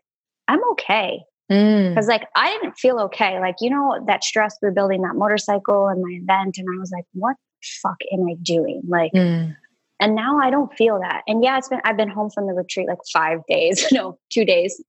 I'm 0.48 0.60
okay. 0.72 1.22
Because 1.48 2.06
mm. 2.06 2.08
like 2.08 2.28
I 2.36 2.52
didn't 2.52 2.78
feel 2.78 3.00
okay. 3.02 3.40
Like, 3.40 3.56
you 3.60 3.70
know, 3.70 4.04
that 4.08 4.24
stress 4.24 4.58
through 4.60 4.74
building 4.74 5.02
that 5.02 5.16
motorcycle 5.16 5.88
and 5.88 6.02
my 6.02 6.12
event. 6.12 6.58
And 6.58 6.68
I 6.74 6.80
was 6.80 6.92
like, 6.92 7.06
what 7.14 7.36
fuck 7.82 7.98
am 8.14 8.26
I 8.28 8.36
doing? 8.42 8.82
Like 8.88 9.12
mm. 9.14 9.56
And 10.02 10.16
now 10.16 10.40
I 10.40 10.50
don't 10.50 10.74
feel 10.74 11.00
that. 11.00 11.22
And 11.28 11.44
yeah, 11.44 11.60
it's 11.60 11.70
been, 11.70 11.80
I've 11.86 11.96
been 11.96 12.10
home 12.10 12.32
from 12.32 12.48
the 12.48 12.54
retreat 12.54 12.88
like 12.88 12.98
five 13.14 13.40
days, 13.48 13.86
no, 13.92 14.18
two 14.32 14.44
days. 14.44 14.84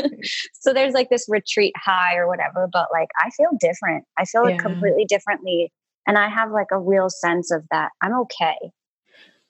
so 0.52 0.74
there's 0.74 0.92
like 0.92 1.08
this 1.08 1.24
retreat 1.26 1.72
high 1.76 2.16
or 2.16 2.28
whatever, 2.28 2.68
but 2.70 2.88
like 2.92 3.08
I 3.18 3.30
feel 3.30 3.48
different. 3.58 4.04
I 4.18 4.26
feel 4.26 4.48
yeah. 4.48 4.58
completely 4.58 5.06
differently. 5.06 5.72
And 6.06 6.18
I 6.18 6.28
have 6.28 6.52
like 6.52 6.68
a 6.70 6.78
real 6.78 7.08
sense 7.08 7.50
of 7.50 7.64
that 7.70 7.90
I'm 8.02 8.14
okay. 8.20 8.56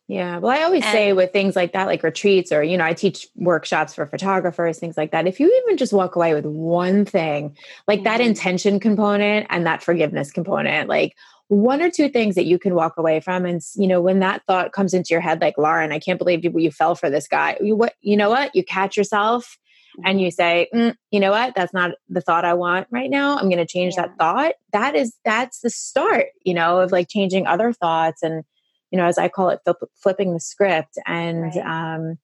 Yeah. 0.07 0.38
Well, 0.38 0.57
I 0.57 0.62
always 0.62 0.85
and, 0.85 0.92
say 0.92 1.12
with 1.12 1.33
things 1.33 1.54
like 1.54 1.74
that, 1.74 1.87
like 1.87 2.02
retreats 2.02 2.50
or, 2.50 2.62
you 2.62 2.78
know, 2.78 2.85
I 2.85 2.94
teach 2.94 3.26
workshops 3.35 3.94
for 3.94 4.07
photographers, 4.07 4.78
things 4.78 4.96
like 4.96 5.11
that. 5.11 5.26
If 5.26 5.38
you 5.38 5.62
even 5.64 5.76
just 5.76 5.92
walk 5.92 6.16
away 6.16 6.33
with 6.33 6.46
one 6.46 7.04
thing, 7.04 7.54
like 7.87 7.98
mm-hmm. 7.98 8.04
that 8.04 8.20
intention 8.22 8.81
component 8.81 9.46
and 9.50 9.66
that 9.66 9.83
forgiveness 9.83 10.31
component, 10.31 10.88
like 10.88 11.14
one 11.48 11.80
or 11.80 11.90
two 11.90 12.08
things 12.11 12.34
that 12.34 12.44
you 12.44 12.58
can 12.58 12.74
walk 12.74 12.96
away 12.98 13.20
from 13.20 13.46
and 13.46 13.62
you 13.74 13.87
know 13.87 14.00
when 14.00 14.20
that 14.20 14.42
thought 14.46 14.72
comes 14.72 14.92
into 14.92 15.08
your 15.11 15.20
head 15.20 15.40
like 15.40 15.56
lauren 15.56 15.92
i 15.92 15.98
can't 15.98 16.18
believe 16.18 16.44
you, 16.44 16.52
you 16.58 16.70
fell 16.70 16.94
for 16.94 17.11
this 17.11 17.26
guy 17.26 17.56
you 17.61 17.74
what 17.74 17.94
you 18.02 18.16
know 18.16 18.28
what 18.28 18.54
you 18.54 18.62
catch 18.62 18.96
yourself 18.96 19.58
and 20.04 20.16
mm-hmm. 20.16 20.24
you 20.24 20.30
say 20.30 20.68
mm, 20.74 20.94
you 21.11 21.18
know 21.18 21.30
what 21.30 21.54
that's 21.54 21.72
not 21.72 21.92
the 22.08 22.20
thought 22.20 22.44
i 22.44 22.52
want 22.52 22.87
right 22.90 23.11
now 23.11 23.37
i'm 23.38 23.48
going 23.48 23.56
to 23.56 23.66
change 23.66 23.94
yeah. 23.96 24.02
that 24.02 24.18
thought 24.18 24.54
that 24.72 24.94
is 24.94 25.14
that's 25.24 25.61
the 25.61 25.70
start 25.70 26.26
you 26.44 26.52
know 26.52 26.80
of 26.80 26.92
like 26.92 27.08
changing 27.08 27.46
other 27.46 27.72
thoughts 27.72 28.22
and 28.22 28.44
you 28.90 28.98
know 28.98 29.06
as 29.06 29.16
i 29.16 29.28
call 29.28 29.48
it 29.48 29.61
flip, 29.64 29.78
flipping 30.02 30.34
the 30.34 30.40
script 30.40 30.98
and 31.06 31.42
right. 31.42 31.96
um 31.96 32.18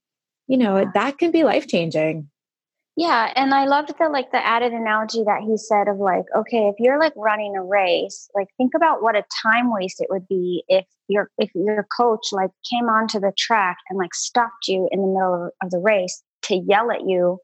you 0.48 0.58
know 0.58 0.78
yeah. 0.78 0.90
that 0.92 1.16
can 1.16 1.30
be 1.30 1.44
life 1.44 1.66
changing 1.66 2.28
Yeah, 2.96 3.33
and 3.35 3.52
I 3.52 3.64
loved 3.66 3.92
the 3.98 4.09
like 4.09 4.30
the 4.30 4.44
added 4.44 4.72
analogy 4.72 5.24
that 5.24 5.42
he 5.42 5.57
said 5.57 5.88
of 5.88 5.98
like, 5.98 6.24
okay, 6.37 6.68
if 6.68 6.76
you're 6.78 7.00
like 7.00 7.12
running 7.16 7.57
a 7.57 7.62
race, 7.62 8.28
like 8.35 8.46
think 8.57 8.72
about 8.76 9.02
what 9.02 9.16
a 9.16 9.24
time 9.42 9.72
waste 9.72 10.00
it 10.00 10.07
would 10.11 10.28
be 10.28 10.62
if 10.68 10.87
your 11.09 11.28
if 11.38 11.50
your 11.54 11.87
coach 11.96 12.28
like 12.30 12.50
came 12.70 12.88
onto 12.88 13.18
the 13.18 13.33
track 13.37 13.78
and 13.90 13.98
like 13.98 14.14
stopped 14.14 14.68
you 14.68 14.88
in 14.92 15.00
the 15.00 15.09
middle 15.09 15.50
of 15.61 15.70
the 15.70 15.78
race 15.78 16.22
to 16.42 16.57
yell 16.57 16.92
at 16.92 17.00
you 17.00 17.38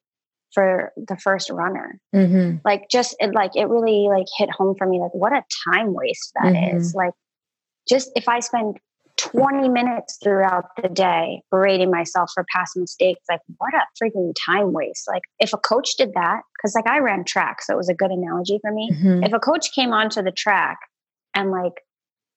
for 0.54 0.92
the 0.96 1.16
first 1.16 1.50
runner. 1.50 2.00
Mm-hmm. 2.14 2.58
Like 2.64 2.88
just 2.88 3.16
it 3.18 3.34
like 3.34 3.56
it 3.56 3.66
really 3.66 4.06
like 4.08 4.26
hit 4.38 4.50
home 4.50 4.76
for 4.78 4.86
me 4.86 5.00
like 5.00 5.14
what 5.14 5.32
a 5.32 5.42
time 5.74 5.94
waste 5.94 6.32
that 6.34 6.52
mm-hmm. 6.52 6.76
is. 6.76 6.94
Like 6.94 7.14
just 7.88 8.10
if 8.14 8.28
I 8.28 8.38
spend 8.38 8.78
20 9.20 9.68
minutes 9.68 10.18
throughout 10.22 10.64
the 10.83 10.88
day 10.88 11.42
berating 11.50 11.90
myself 11.90 12.30
for 12.35 12.44
past 12.54 12.76
mistakes. 12.76 13.20
Like, 13.28 13.40
what 13.59 13.74
a 13.74 13.83
freaking 14.02 14.33
time 14.46 14.72
waste. 14.72 15.06
Like, 15.06 15.22
if 15.38 15.52
a 15.52 15.59
coach 15.59 15.96
did 15.96 16.14
that, 16.14 16.40
because 16.56 16.74
like 16.74 16.88
I 16.88 16.98
ran 16.98 17.24
track, 17.24 17.62
so 17.62 17.74
it 17.74 17.76
was 17.76 17.88
a 17.88 17.94
good 17.94 18.11
analogy 18.11 18.59
for 18.61 18.72
me. 18.72 18.90
Mm-hmm. 18.92 19.24
If 19.24 19.33
a 19.33 19.38
coach 19.38 19.72
came 19.74 19.92
onto 19.92 20.22
the 20.22 20.33
track 20.33 20.78
and 21.35 21.50
like 21.50 21.74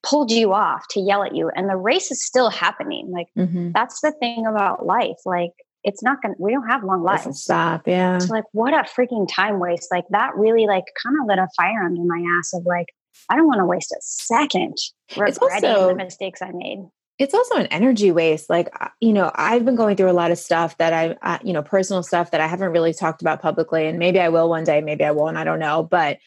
pulled 0.04 0.32
you 0.32 0.54
off 0.54 0.86
to 0.92 1.00
yell 1.00 1.24
at 1.24 1.36
you, 1.36 1.50
and 1.56 1.70
the 1.70 1.78
race 1.78 2.12
is 2.12 2.24
still 2.24 2.50
happening, 2.50 3.12
like, 3.12 3.28
mm-hmm. 3.38 3.72
that's 3.74 4.02
the 4.02 4.12
thing 4.20 4.46
about 4.46 4.86
life. 4.86 5.18
Like, 5.26 5.52
it's 5.84 6.02
not 6.02 6.22
gonna 6.22 6.36
we 6.40 6.52
don't 6.52 6.70
have 6.70 6.84
long 6.84 7.04
lives 7.04 7.42
stop 7.42 7.86
yeah 7.86 8.18
so 8.18 8.34
like 8.34 8.46
what 8.54 8.74
a 8.74 8.88
freaking 8.90 9.28
time 9.30 9.60
waste 9.60 9.90
like 9.92 10.06
that 10.12 10.32
really 10.38 10.66
like 10.66 10.86
kind 11.04 11.18
of 11.20 11.28
lit 11.28 11.38
a 11.38 11.48
fire 11.58 11.84
under 11.84 12.02
my 12.06 12.24
ass 12.40 12.54
of 12.54 12.66
like 12.66 12.88
I 13.30 13.36
don't 13.36 13.48
want 13.48 13.60
to 13.60 13.66
waste 13.66 13.92
a 13.92 14.02
second 14.02 14.76
regretting 15.18 15.70
also, 15.70 15.90
the 15.90 15.96
mistakes 15.96 16.42
I 16.42 16.52
made. 16.54 16.80
It's 17.20 17.34
also 17.34 17.56
an 17.56 17.68
energy 17.68 18.12
waste. 18.12 18.50
Like, 18.50 18.70
you 19.00 19.14
know, 19.14 19.32
I've 19.36 19.66
been 19.66 19.76
going 19.76 19.96
through 19.96 20.10
a 20.10 20.14
lot 20.14 20.32
of 20.32 20.38
stuff 20.38 20.78
that 20.78 20.94
I, 20.94 21.16
uh, 21.22 21.38
you 21.44 21.54
know, 21.54 21.62
personal 21.62 22.04
stuff 22.04 22.32
that 22.32 22.42
I 22.42 22.48
haven't 22.48 22.72
really 22.72 22.94
talked 22.94 23.22
about 23.22 23.42
publicly. 23.42 23.88
And 23.88 24.00
maybe 24.00 24.20
I 24.20 24.30
will 24.30 24.50
one 24.50 24.64
day, 24.64 24.82
maybe 24.82 25.04
I 25.04 25.12
won't, 25.12 25.38
I 25.38 25.44
don't 25.44 25.60
know. 25.60 25.84
But 25.84 26.18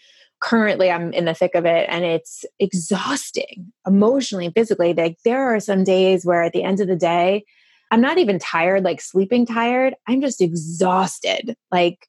currently 0.40 0.90
I'm 0.90 1.12
in 1.12 1.24
the 1.24 1.34
thick 1.34 1.54
of 1.54 1.66
it 1.66 1.86
and 1.88 2.04
it's 2.04 2.44
exhausting 2.58 3.72
emotionally 3.86 4.46
and 4.46 4.54
physically. 4.54 4.94
Like, 4.94 5.18
there 5.24 5.54
are 5.54 5.60
some 5.60 5.82
days 5.82 6.24
where 6.24 6.42
at 6.42 6.52
the 6.52 6.62
end 6.62 6.80
of 6.80 6.88
the 6.88 6.96
day, 6.96 7.44
I'm 7.90 8.00
not 8.00 8.18
even 8.18 8.38
tired, 8.38 8.84
like 8.84 9.00
sleeping 9.00 9.44
tired. 9.44 9.94
I'm 10.06 10.20
just 10.20 10.40
exhausted. 10.40 11.56
Like, 11.70 12.06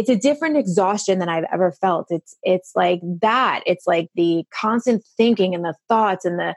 it's 0.00 0.08
a 0.08 0.16
different 0.16 0.56
exhaustion 0.56 1.18
than 1.18 1.28
I've 1.28 1.44
ever 1.52 1.72
felt. 1.72 2.06
It's 2.08 2.34
it's 2.42 2.72
like 2.74 3.02
that. 3.20 3.62
It's 3.66 3.86
like 3.86 4.08
the 4.14 4.46
constant 4.50 5.04
thinking 5.18 5.54
and 5.54 5.62
the 5.62 5.74
thoughts 5.88 6.24
and 6.24 6.38
the 6.38 6.54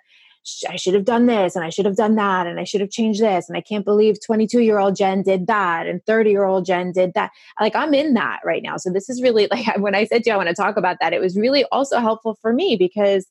I 0.69 0.77
should 0.77 0.93
have 0.93 1.03
done 1.03 1.25
this 1.25 1.53
and 1.53 1.65
I 1.65 1.69
should 1.69 1.85
have 1.85 1.97
done 1.97 2.15
that 2.15 2.47
and 2.47 2.57
I 2.57 2.63
should 2.63 2.79
have 2.79 2.89
changed 2.89 3.21
this 3.21 3.49
and 3.49 3.57
I 3.57 3.61
can't 3.61 3.83
believe 3.83 4.15
22 4.25 4.61
year 4.61 4.79
old 4.79 4.95
Jen 4.95 5.23
did 5.23 5.47
that 5.47 5.87
and 5.87 6.01
30 6.05 6.31
year 6.31 6.45
old 6.45 6.65
Jen 6.65 6.93
did 6.93 7.13
that. 7.15 7.31
Like 7.59 7.75
I'm 7.75 7.93
in 7.93 8.13
that 8.13 8.39
right 8.45 8.63
now. 8.63 8.77
So 8.77 8.91
this 8.91 9.09
is 9.09 9.21
really 9.21 9.47
like 9.51 9.77
when 9.77 9.93
I 9.93 10.05
said 10.05 10.23
to 10.23 10.29
you 10.29 10.33
I 10.33 10.37
want 10.37 10.47
to 10.47 10.55
talk 10.55 10.77
about 10.77 10.97
that, 11.01 11.11
it 11.11 11.19
was 11.19 11.37
really 11.37 11.65
also 11.65 11.99
helpful 11.99 12.37
for 12.41 12.53
me 12.53 12.77
because 12.77 13.27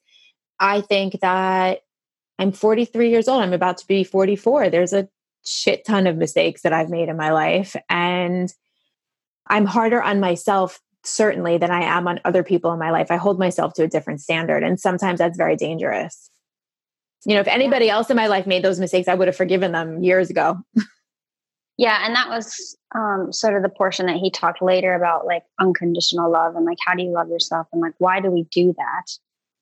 I 0.61 0.83
think 0.83 1.20
that 1.20 1.81
I'm 2.38 2.53
43 2.53 3.09
years 3.09 3.29
old. 3.29 3.42
I'm 3.42 3.55
about 3.55 3.79
to 3.79 3.87
be 3.87 4.05
44. 4.05 4.68
There's 4.68 4.92
a 4.92 5.09
shit 5.42 5.87
ton 5.87 6.07
of 6.07 6.18
mistakes 6.18 6.61
that 6.62 6.75
I've 6.75 6.90
made 6.90 7.09
in 7.09 7.16
my 7.16 7.33
life 7.33 7.75
and 7.88 8.53
I'm 9.46 9.66
harder 9.66 10.02
on 10.02 10.20
myself 10.20 10.81
certainly 11.05 11.59
than 11.59 11.70
I 11.70 11.83
am 11.83 12.07
on 12.07 12.20
other 12.24 12.42
people 12.42 12.72
in 12.72 12.78
my 12.78 12.90
life. 12.90 13.11
I 13.11 13.16
hold 13.16 13.38
myself 13.38 13.74
to 13.74 13.83
a 13.83 13.88
different 13.88 14.20
standard. 14.20 14.62
And 14.62 14.78
sometimes 14.78 15.18
that's 15.18 15.37
very 15.37 15.57
dangerous. 15.57 16.31
You 17.24 17.35
know, 17.35 17.40
if 17.40 17.48
anybody 17.48 17.88
else 17.88 18.11
in 18.11 18.16
my 18.16 18.26
life 18.26 18.46
made 18.46 18.64
those 18.64 18.81
mistakes, 18.81 19.09
I 19.09 19.14
would 19.14 19.28
have 19.28 19.37
forgiven 19.37 19.72
them 19.72 20.02
years 20.02 20.31
ago. 20.31 20.59
yeah. 21.76 22.05
And 22.05 22.14
that 22.14 22.28
was 22.28 22.76
um, 22.94 23.33
sort 23.33 23.57
of 23.57 23.62
the 23.62 23.68
portion 23.68 24.07
that 24.07 24.16
he 24.16 24.31
talked 24.31 24.62
later 24.62 24.94
about 24.94 25.26
like 25.26 25.44
unconditional 25.61 26.31
love 26.31 26.57
and 26.57 26.64
like, 26.64 26.78
how 26.85 26.94
do 26.94 27.02
you 27.02 27.12
love 27.12 27.28
yourself? 27.28 27.66
And 27.72 27.81
like, 27.81 27.94
why 27.98 28.20
do 28.20 28.31
we 28.31 28.44
do 28.44 28.74
that? 28.76 29.18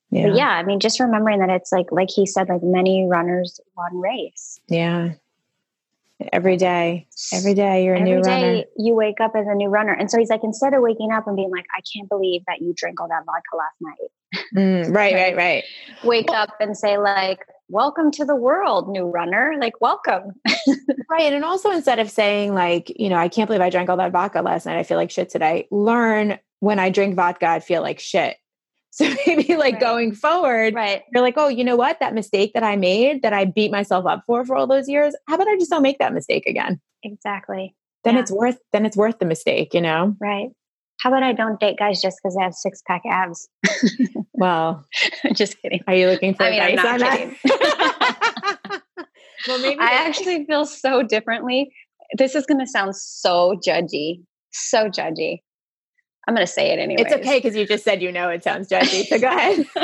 Yeah. 0.09 0.27
But 0.27 0.37
yeah. 0.37 0.49
I 0.49 0.63
mean, 0.63 0.79
just 0.79 0.99
remembering 0.99 1.39
that 1.39 1.49
it's 1.49 1.71
like, 1.71 1.91
like 1.91 2.09
he 2.09 2.25
said, 2.25 2.49
like 2.49 2.63
many 2.63 3.07
runners, 3.07 3.59
one 3.75 3.99
race. 3.99 4.59
Yeah. 4.67 5.13
Every 6.31 6.57
day, 6.57 7.07
every 7.33 7.53
day 7.53 7.85
you're 7.85 7.95
a 7.95 7.99
every 7.99 8.11
new 8.11 8.21
day 8.21 8.29
runner. 8.29 8.63
You 8.77 8.95
wake 8.95 9.19
up 9.21 9.35
as 9.35 9.45
a 9.47 9.55
new 9.55 9.69
runner, 9.69 9.93
and 9.93 10.09
so 10.09 10.17
he's 10.17 10.29
like, 10.29 10.43
instead 10.43 10.73
of 10.73 10.81
waking 10.81 11.11
up 11.11 11.27
and 11.27 11.35
being 11.35 11.51
like, 11.51 11.65
"I 11.75 11.81
can't 11.93 12.09
believe 12.09 12.43
that 12.47 12.61
you 12.61 12.73
drank 12.75 12.99
all 13.01 13.07
that 13.07 13.23
vodka 13.25 13.55
last 13.57 13.75
night," 13.81 14.45
mm, 14.55 14.93
right, 14.95 15.13
right, 15.13 15.35
right. 15.35 15.63
Wake 16.03 16.29
up 16.31 16.49
and 16.59 16.77
say 16.77 16.97
like, 16.97 17.45
"Welcome 17.69 18.11
to 18.11 18.25
the 18.25 18.35
world, 18.35 18.89
new 18.89 19.05
runner." 19.05 19.55
Like, 19.59 19.79
welcome. 19.81 20.33
right, 21.09 21.33
and 21.33 21.43
also 21.43 21.71
instead 21.71 21.99
of 21.99 22.09
saying 22.09 22.53
like, 22.53 22.91
you 22.99 23.09
know, 23.09 23.17
I 23.17 23.27
can't 23.27 23.47
believe 23.47 23.61
I 23.61 23.69
drank 23.69 23.89
all 23.89 23.97
that 23.97 24.11
vodka 24.11 24.41
last 24.41 24.65
night. 24.65 24.77
I 24.77 24.83
feel 24.83 24.97
like 24.97 25.11
shit 25.11 25.29
today. 25.29 25.67
Learn 25.71 26.39
when 26.59 26.79
I 26.79 26.89
drink 26.89 27.15
vodka, 27.15 27.47
I 27.47 27.59
feel 27.59 27.81
like 27.81 27.99
shit. 27.99 28.37
So 28.91 29.09
maybe 29.25 29.55
like 29.55 29.75
right. 29.75 29.81
going 29.81 30.13
forward, 30.13 30.75
right. 30.75 31.03
you're 31.13 31.23
like, 31.23 31.35
oh, 31.37 31.47
you 31.47 31.63
know 31.63 31.75
what? 31.75 31.99
That 31.99 32.13
mistake 32.13 32.51
that 32.53 32.63
I 32.63 32.75
made 32.75 33.23
that 33.23 33.33
I 33.33 33.45
beat 33.45 33.71
myself 33.71 34.05
up 34.05 34.23
for 34.27 34.45
for 34.45 34.55
all 34.55 34.67
those 34.67 34.87
years, 34.87 35.15
how 35.27 35.35
about 35.35 35.47
I 35.47 35.57
just 35.57 35.71
don't 35.71 35.81
make 35.81 35.99
that 35.99 36.13
mistake 36.13 36.45
again? 36.45 36.79
Exactly. 37.03 37.75
Then 38.03 38.15
yeah. 38.15 38.21
it's 38.21 38.31
worth 38.31 38.57
then 38.73 38.85
it's 38.85 38.97
worth 38.97 39.19
the 39.19 39.25
mistake, 39.25 39.73
you 39.73 39.81
know? 39.81 40.15
Right. 40.19 40.49
How 41.01 41.09
about 41.09 41.23
I 41.23 41.33
don't 41.33 41.59
date 41.59 41.77
guys 41.79 41.99
just 41.99 42.19
because 42.21 42.35
they 42.35 42.43
have 42.43 42.53
six 42.53 42.83
pack 42.85 43.01
abs? 43.09 43.49
well, 44.33 44.85
just 45.33 45.59
kidding. 45.61 45.81
Are 45.87 45.95
you 45.95 46.07
looking 46.07 46.35
for 46.35 46.43
I 46.43 46.51
mean, 46.51 46.61
advice 46.61 46.85
on 46.85 46.99
that? 46.99 48.81
well, 49.47 49.59
maybe 49.59 49.79
I 49.79 49.93
actually 49.93 50.45
feel 50.45 50.65
so 50.65 51.01
differently. 51.01 51.71
This 52.17 52.35
is 52.35 52.45
going 52.45 52.59
to 52.59 52.67
sound 52.67 52.95
so 52.95 53.59
judgy, 53.65 54.21
so 54.51 54.89
judgy. 54.89 55.39
I'm 56.27 56.35
going 56.35 56.45
to 56.45 56.51
say 56.51 56.71
it 56.71 56.79
anyway. 56.79 57.01
It's 57.01 57.13
okay 57.13 57.37
because 57.37 57.55
you 57.55 57.65
just 57.65 57.83
said 57.83 58.01
you 58.01 58.11
know 58.11 58.29
it 58.29 58.43
sounds 58.43 58.67
judgy. 58.69 59.05
So 59.05 59.19
go 59.19 59.27
ahead. 59.27 59.67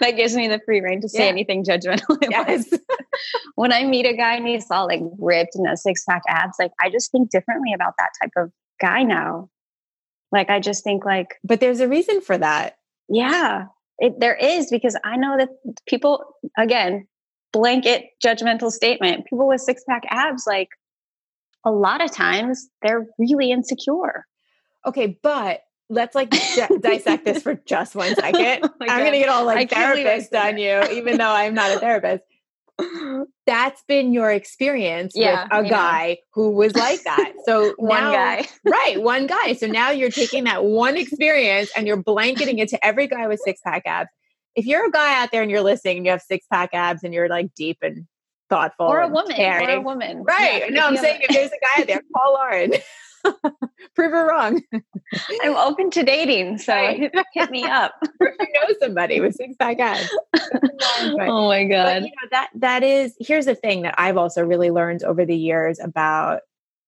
that 0.00 0.12
gives 0.16 0.36
me 0.36 0.48
the 0.48 0.60
free 0.64 0.80
reign 0.80 1.00
to 1.00 1.08
say 1.08 1.24
yeah. 1.24 1.30
anything 1.30 1.64
judgmental. 1.64 2.18
Yes. 2.30 2.72
when 3.56 3.72
I 3.72 3.84
meet 3.84 4.06
a 4.06 4.14
guy 4.14 4.36
and 4.36 4.46
he's 4.46 4.70
all 4.70 4.86
like 4.86 5.00
ripped 5.18 5.56
and 5.56 5.68
a 5.68 5.76
six 5.76 6.04
pack 6.04 6.22
abs, 6.28 6.56
like 6.58 6.72
I 6.80 6.90
just 6.90 7.10
think 7.10 7.30
differently 7.30 7.72
about 7.74 7.94
that 7.98 8.10
type 8.22 8.32
of 8.36 8.52
guy 8.80 9.02
now. 9.02 9.50
Like 10.32 10.50
I 10.50 10.60
just 10.60 10.84
think 10.84 11.04
like, 11.04 11.34
but 11.44 11.60
there's 11.60 11.80
a 11.80 11.88
reason 11.88 12.20
for 12.20 12.36
that. 12.38 12.76
Yeah, 13.08 13.66
it, 13.98 14.18
there 14.18 14.34
is 14.34 14.68
because 14.70 14.98
I 15.04 15.16
know 15.16 15.36
that 15.38 15.48
people 15.86 16.24
again 16.58 17.06
blanket 17.52 18.04
judgmental 18.24 18.70
statement. 18.70 19.26
People 19.26 19.48
with 19.48 19.60
six 19.60 19.82
pack 19.88 20.02
abs, 20.08 20.44
like 20.46 20.68
a 21.64 21.70
lot 21.70 22.02
of 22.02 22.12
times, 22.12 22.68
they're 22.82 23.06
really 23.18 23.50
insecure. 23.50 24.26
Okay, 24.86 25.18
but 25.22 25.62
let's 25.88 26.14
like 26.14 26.30
d- 26.30 26.62
dissect 26.80 27.24
this 27.24 27.42
for 27.42 27.54
just 27.54 27.94
one 27.94 28.14
second. 28.20 28.60
oh 28.64 28.70
I'm 28.80 29.00
going 29.00 29.12
to 29.12 29.18
get 29.18 29.28
all 29.28 29.44
like 29.44 29.70
therapist 29.70 30.34
on 30.34 30.58
you, 30.58 30.82
even 30.92 31.18
though 31.18 31.30
I'm 31.30 31.54
not 31.54 31.76
a 31.76 31.78
therapist. 31.78 32.24
That's 33.46 33.82
been 33.88 34.12
your 34.12 34.30
experience 34.30 35.12
yeah, 35.14 35.44
with 35.44 35.66
a 35.66 35.68
guy 35.68 36.18
who 36.34 36.50
was 36.50 36.74
like 36.74 37.02
that. 37.04 37.32
So 37.46 37.74
one 37.78 38.04
now, 38.04 38.12
guy, 38.12 38.46
right? 38.64 39.00
One 39.00 39.26
guy. 39.26 39.54
So 39.54 39.66
now 39.66 39.90
you're 39.90 40.10
taking 40.10 40.44
that 40.44 40.64
one 40.64 40.96
experience 40.96 41.70
and 41.76 41.86
you're 41.86 42.02
blanketing 42.02 42.58
it 42.58 42.68
to 42.70 42.84
every 42.84 43.06
guy 43.06 43.28
with 43.28 43.40
six 43.40 43.60
pack 43.64 43.82
abs. 43.86 44.10
If 44.56 44.66
you're 44.66 44.86
a 44.86 44.90
guy 44.90 45.22
out 45.22 45.30
there 45.32 45.42
and 45.42 45.50
you're 45.50 45.62
listening 45.62 45.98
and 45.98 46.06
you 46.06 46.12
have 46.12 46.22
six 46.22 46.46
pack 46.52 46.70
abs 46.74 47.02
and 47.02 47.14
you're 47.14 47.28
like 47.28 47.54
deep 47.54 47.78
and 47.82 48.06
thoughtful, 48.50 48.86
or 48.86 49.00
a 49.00 49.08
woman, 49.08 49.36
caring, 49.36 49.68
or 49.68 49.72
a 49.72 49.80
woman, 49.80 50.22
right? 50.24 50.64
Yeah, 50.64 50.68
no, 50.70 50.86
I'm 50.86 50.96
saying 50.96 51.22
if 51.22 51.34
there's 51.34 51.50
a 51.50 51.58
guy 51.60 51.82
out 51.82 51.86
there, 51.86 52.02
call 52.14 52.34
Lauren. 52.34 52.72
Prove 53.94 54.12
her 54.12 54.28
wrong. 54.28 54.62
I'm 55.42 55.56
open 55.56 55.90
to 55.90 56.02
dating, 56.02 56.58
so 56.58 56.74
right. 56.74 57.10
hit, 57.32 57.50
me 57.50 57.64
up. 57.64 57.94
if 58.02 58.34
you 58.38 58.46
know 58.54 58.74
somebody 58.80 59.20
with 59.20 59.34
six 59.34 59.54
pack 59.58 59.78
abs. 59.78 60.08
oh 60.34 61.48
my 61.48 61.64
god! 61.64 61.84
But, 61.84 62.02
you 62.02 62.08
know 62.08 62.28
that 62.30 62.50
that 62.56 62.82
is. 62.82 63.16
Here's 63.20 63.46
the 63.46 63.54
thing 63.54 63.82
that 63.82 63.94
I've 63.98 64.16
also 64.16 64.44
really 64.44 64.70
learned 64.70 65.02
over 65.04 65.24
the 65.24 65.36
years 65.36 65.78
about 65.78 66.40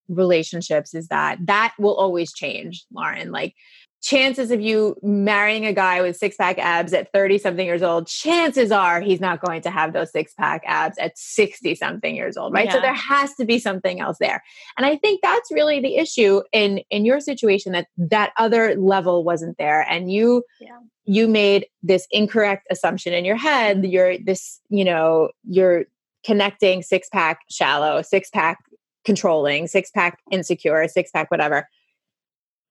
relationships 0.08 0.94
is 0.94 1.08
that 1.08 1.38
that 1.46 1.74
will 1.78 1.94
always 1.94 2.32
change, 2.32 2.84
Lauren. 2.92 3.30
Like 3.30 3.54
chances 4.00 4.50
of 4.50 4.60
you 4.60 4.96
marrying 5.02 5.66
a 5.66 5.72
guy 5.72 6.00
with 6.00 6.16
six 6.16 6.36
pack 6.36 6.58
abs 6.58 6.92
at 6.92 7.12
30 7.12 7.38
something 7.38 7.66
years 7.66 7.82
old, 7.82 8.06
chances 8.06 8.70
are 8.70 9.00
he's 9.00 9.20
not 9.20 9.40
going 9.40 9.60
to 9.62 9.70
have 9.70 9.92
those 9.92 10.12
six 10.12 10.32
pack 10.34 10.62
abs 10.66 10.96
at 10.98 11.18
60 11.18 11.74
something 11.74 12.14
years 12.14 12.36
old, 12.36 12.52
right? 12.52 12.66
Yeah. 12.66 12.74
So 12.74 12.80
there 12.80 12.94
has 12.94 13.34
to 13.34 13.44
be 13.44 13.58
something 13.58 14.00
else 14.00 14.18
there. 14.20 14.42
And 14.76 14.86
I 14.86 14.96
think 14.96 15.20
that's 15.22 15.50
really 15.50 15.80
the 15.80 15.96
issue 15.96 16.42
in 16.52 16.80
in 16.90 17.04
your 17.04 17.20
situation 17.20 17.72
that 17.72 17.88
that 17.96 18.32
other 18.36 18.76
level 18.76 19.24
wasn't 19.24 19.58
there 19.58 19.82
and 19.82 20.12
you 20.12 20.44
yeah. 20.60 20.78
you 21.04 21.26
made 21.26 21.66
this 21.82 22.06
incorrect 22.10 22.66
assumption 22.70 23.12
in 23.12 23.24
your 23.24 23.36
head, 23.36 23.84
you're 23.84 24.18
this, 24.18 24.60
you 24.68 24.84
know, 24.84 25.30
you're 25.44 25.84
connecting 26.24 26.82
six 26.82 27.08
pack 27.08 27.40
shallow, 27.50 28.02
six 28.02 28.30
pack 28.30 28.58
controlling, 29.04 29.66
six 29.66 29.90
pack 29.90 30.18
insecure, 30.30 30.86
six 30.86 31.10
pack 31.10 31.30
whatever 31.30 31.68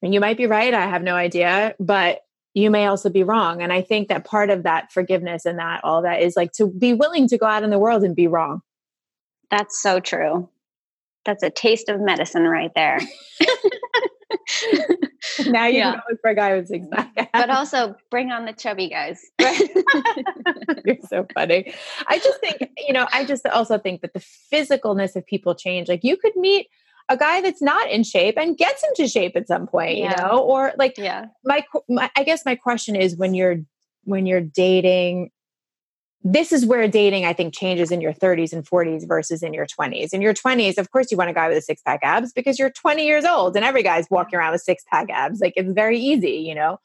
you 0.01 0.19
might 0.19 0.37
be 0.37 0.47
right. 0.47 0.73
I 0.73 0.87
have 0.87 1.03
no 1.03 1.15
idea, 1.15 1.75
but 1.79 2.21
you 2.53 2.71
may 2.71 2.87
also 2.87 3.09
be 3.09 3.23
wrong. 3.23 3.61
And 3.61 3.71
I 3.71 3.81
think 3.81 4.07
that 4.07 4.25
part 4.25 4.49
of 4.49 4.63
that 4.63 4.91
forgiveness 4.91 5.45
and 5.45 5.59
that 5.59 5.81
all 5.83 6.01
that 6.01 6.21
is 6.21 6.35
like 6.35 6.51
to 6.53 6.67
be 6.67 6.93
willing 6.93 7.27
to 7.29 7.37
go 7.37 7.45
out 7.45 7.63
in 7.63 7.69
the 7.69 7.79
world 7.79 8.03
and 8.03 8.15
be 8.15 8.27
wrong. 8.27 8.61
That's 9.51 9.81
so 9.81 9.99
true. 9.99 10.49
That's 11.25 11.43
a 11.43 11.49
taste 11.49 11.89
of 11.89 11.99
medicine 12.01 12.43
right 12.43 12.71
there. 12.73 12.99
now 15.47 15.67
you 15.67 15.79
yeah. 15.79 15.99
look 16.09 16.21
for 16.21 16.31
a 16.31 16.35
guy 16.35 16.55
with 16.55 16.67
six 16.67 16.87
pack. 16.91 17.29
But 17.33 17.49
also 17.49 17.95
bring 18.09 18.31
on 18.31 18.45
the 18.45 18.53
chubby 18.53 18.89
guys. 18.89 19.21
You're 19.39 20.97
so 21.07 21.27
funny. 21.33 21.73
I 22.07 22.17
just 22.17 22.39
think, 22.39 22.71
you 22.77 22.93
know, 22.93 23.07
I 23.13 23.25
just 23.25 23.45
also 23.45 23.77
think 23.77 24.01
that 24.01 24.13
the 24.13 24.19
physicalness 24.19 25.15
of 25.15 25.25
people 25.25 25.53
change. 25.53 25.89
Like 25.89 26.03
you 26.03 26.17
could 26.17 26.35
meet 26.35 26.69
a 27.09 27.17
guy 27.17 27.41
that's 27.41 27.61
not 27.61 27.89
in 27.89 28.03
shape 28.03 28.37
and 28.37 28.57
gets 28.57 28.83
into 28.83 29.09
shape 29.09 29.35
at 29.35 29.47
some 29.47 29.67
point, 29.67 29.97
yeah. 29.97 30.09
you 30.09 30.27
know, 30.27 30.39
or 30.39 30.73
like, 30.77 30.97
yeah. 30.97 31.25
My, 31.45 31.65
my, 31.87 32.09
I 32.15 32.23
guess 32.23 32.45
my 32.45 32.55
question 32.55 32.95
is 32.95 33.15
when 33.15 33.33
you're 33.33 33.57
when 34.03 34.25
you're 34.25 34.41
dating 34.41 35.31
this 36.23 36.51
is 36.51 36.65
where 36.65 36.87
dating 36.87 37.25
i 37.25 37.33
think 37.33 37.53
changes 37.53 37.91
in 37.91 38.01
your 38.01 38.13
30s 38.13 38.51
and 38.51 38.65
40s 38.65 39.07
versus 39.07 39.43
in 39.43 39.53
your 39.53 39.65
20s 39.65 40.13
in 40.13 40.21
your 40.21 40.33
20s 40.33 40.77
of 40.77 40.91
course 40.91 41.11
you 41.11 41.17
want 41.17 41.29
a 41.29 41.33
guy 41.33 41.47
with 41.47 41.57
a 41.57 41.61
six 41.61 41.81
pack 41.81 41.99
abs 42.03 42.33
because 42.33 42.57
you're 42.57 42.69
20 42.69 43.05
years 43.05 43.25
old 43.25 43.55
and 43.55 43.63
every 43.63 43.83
guy's 43.83 44.07
walking 44.09 44.37
around 44.37 44.51
with 44.51 44.61
six 44.61 44.83
pack 44.91 45.09
abs. 45.09 45.39
Like 45.39 45.53
it's 45.55 45.71
very 45.71 45.99
easy 45.99 46.37
you 46.39 46.55
know? 46.55 46.79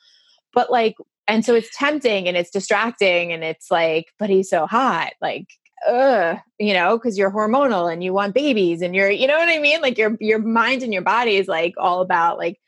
But 0.53 0.71
like 0.71 0.97
and 1.29 1.45
so 1.45 1.55
it's 1.55 1.75
tempting 1.77 2.29
and 2.29 2.37
it's 2.37 2.51
distracting 2.51 3.33
and 3.33 3.43
it's 3.43 3.71
like 3.71 4.07
but 4.19 4.29
he's 4.31 4.51
so 4.51 4.67
hot. 4.67 5.13
Like 5.21 5.47
uh 5.87 6.37
you 6.59 6.73
know 6.73 6.97
because 6.97 7.19
you're 7.19 7.31
hormonal 7.31 7.93
and 7.93 8.05
you 8.05 8.13
want 8.13 8.35
babies 8.35 8.83
and 8.83 8.95
you're 8.95 9.11
you 9.11 9.27
know 9.27 9.37
what 9.37 9.49
i 9.49 9.59
mean? 9.59 9.81
Like 9.81 9.99
your 9.99 10.17
your 10.21 10.39
mind 10.39 10.83
and 10.83 10.93
your 10.93 11.03
body 11.03 11.37
is 11.37 11.49
like 11.49 11.75
all 11.77 12.01
about 12.01 12.39
like 12.39 12.59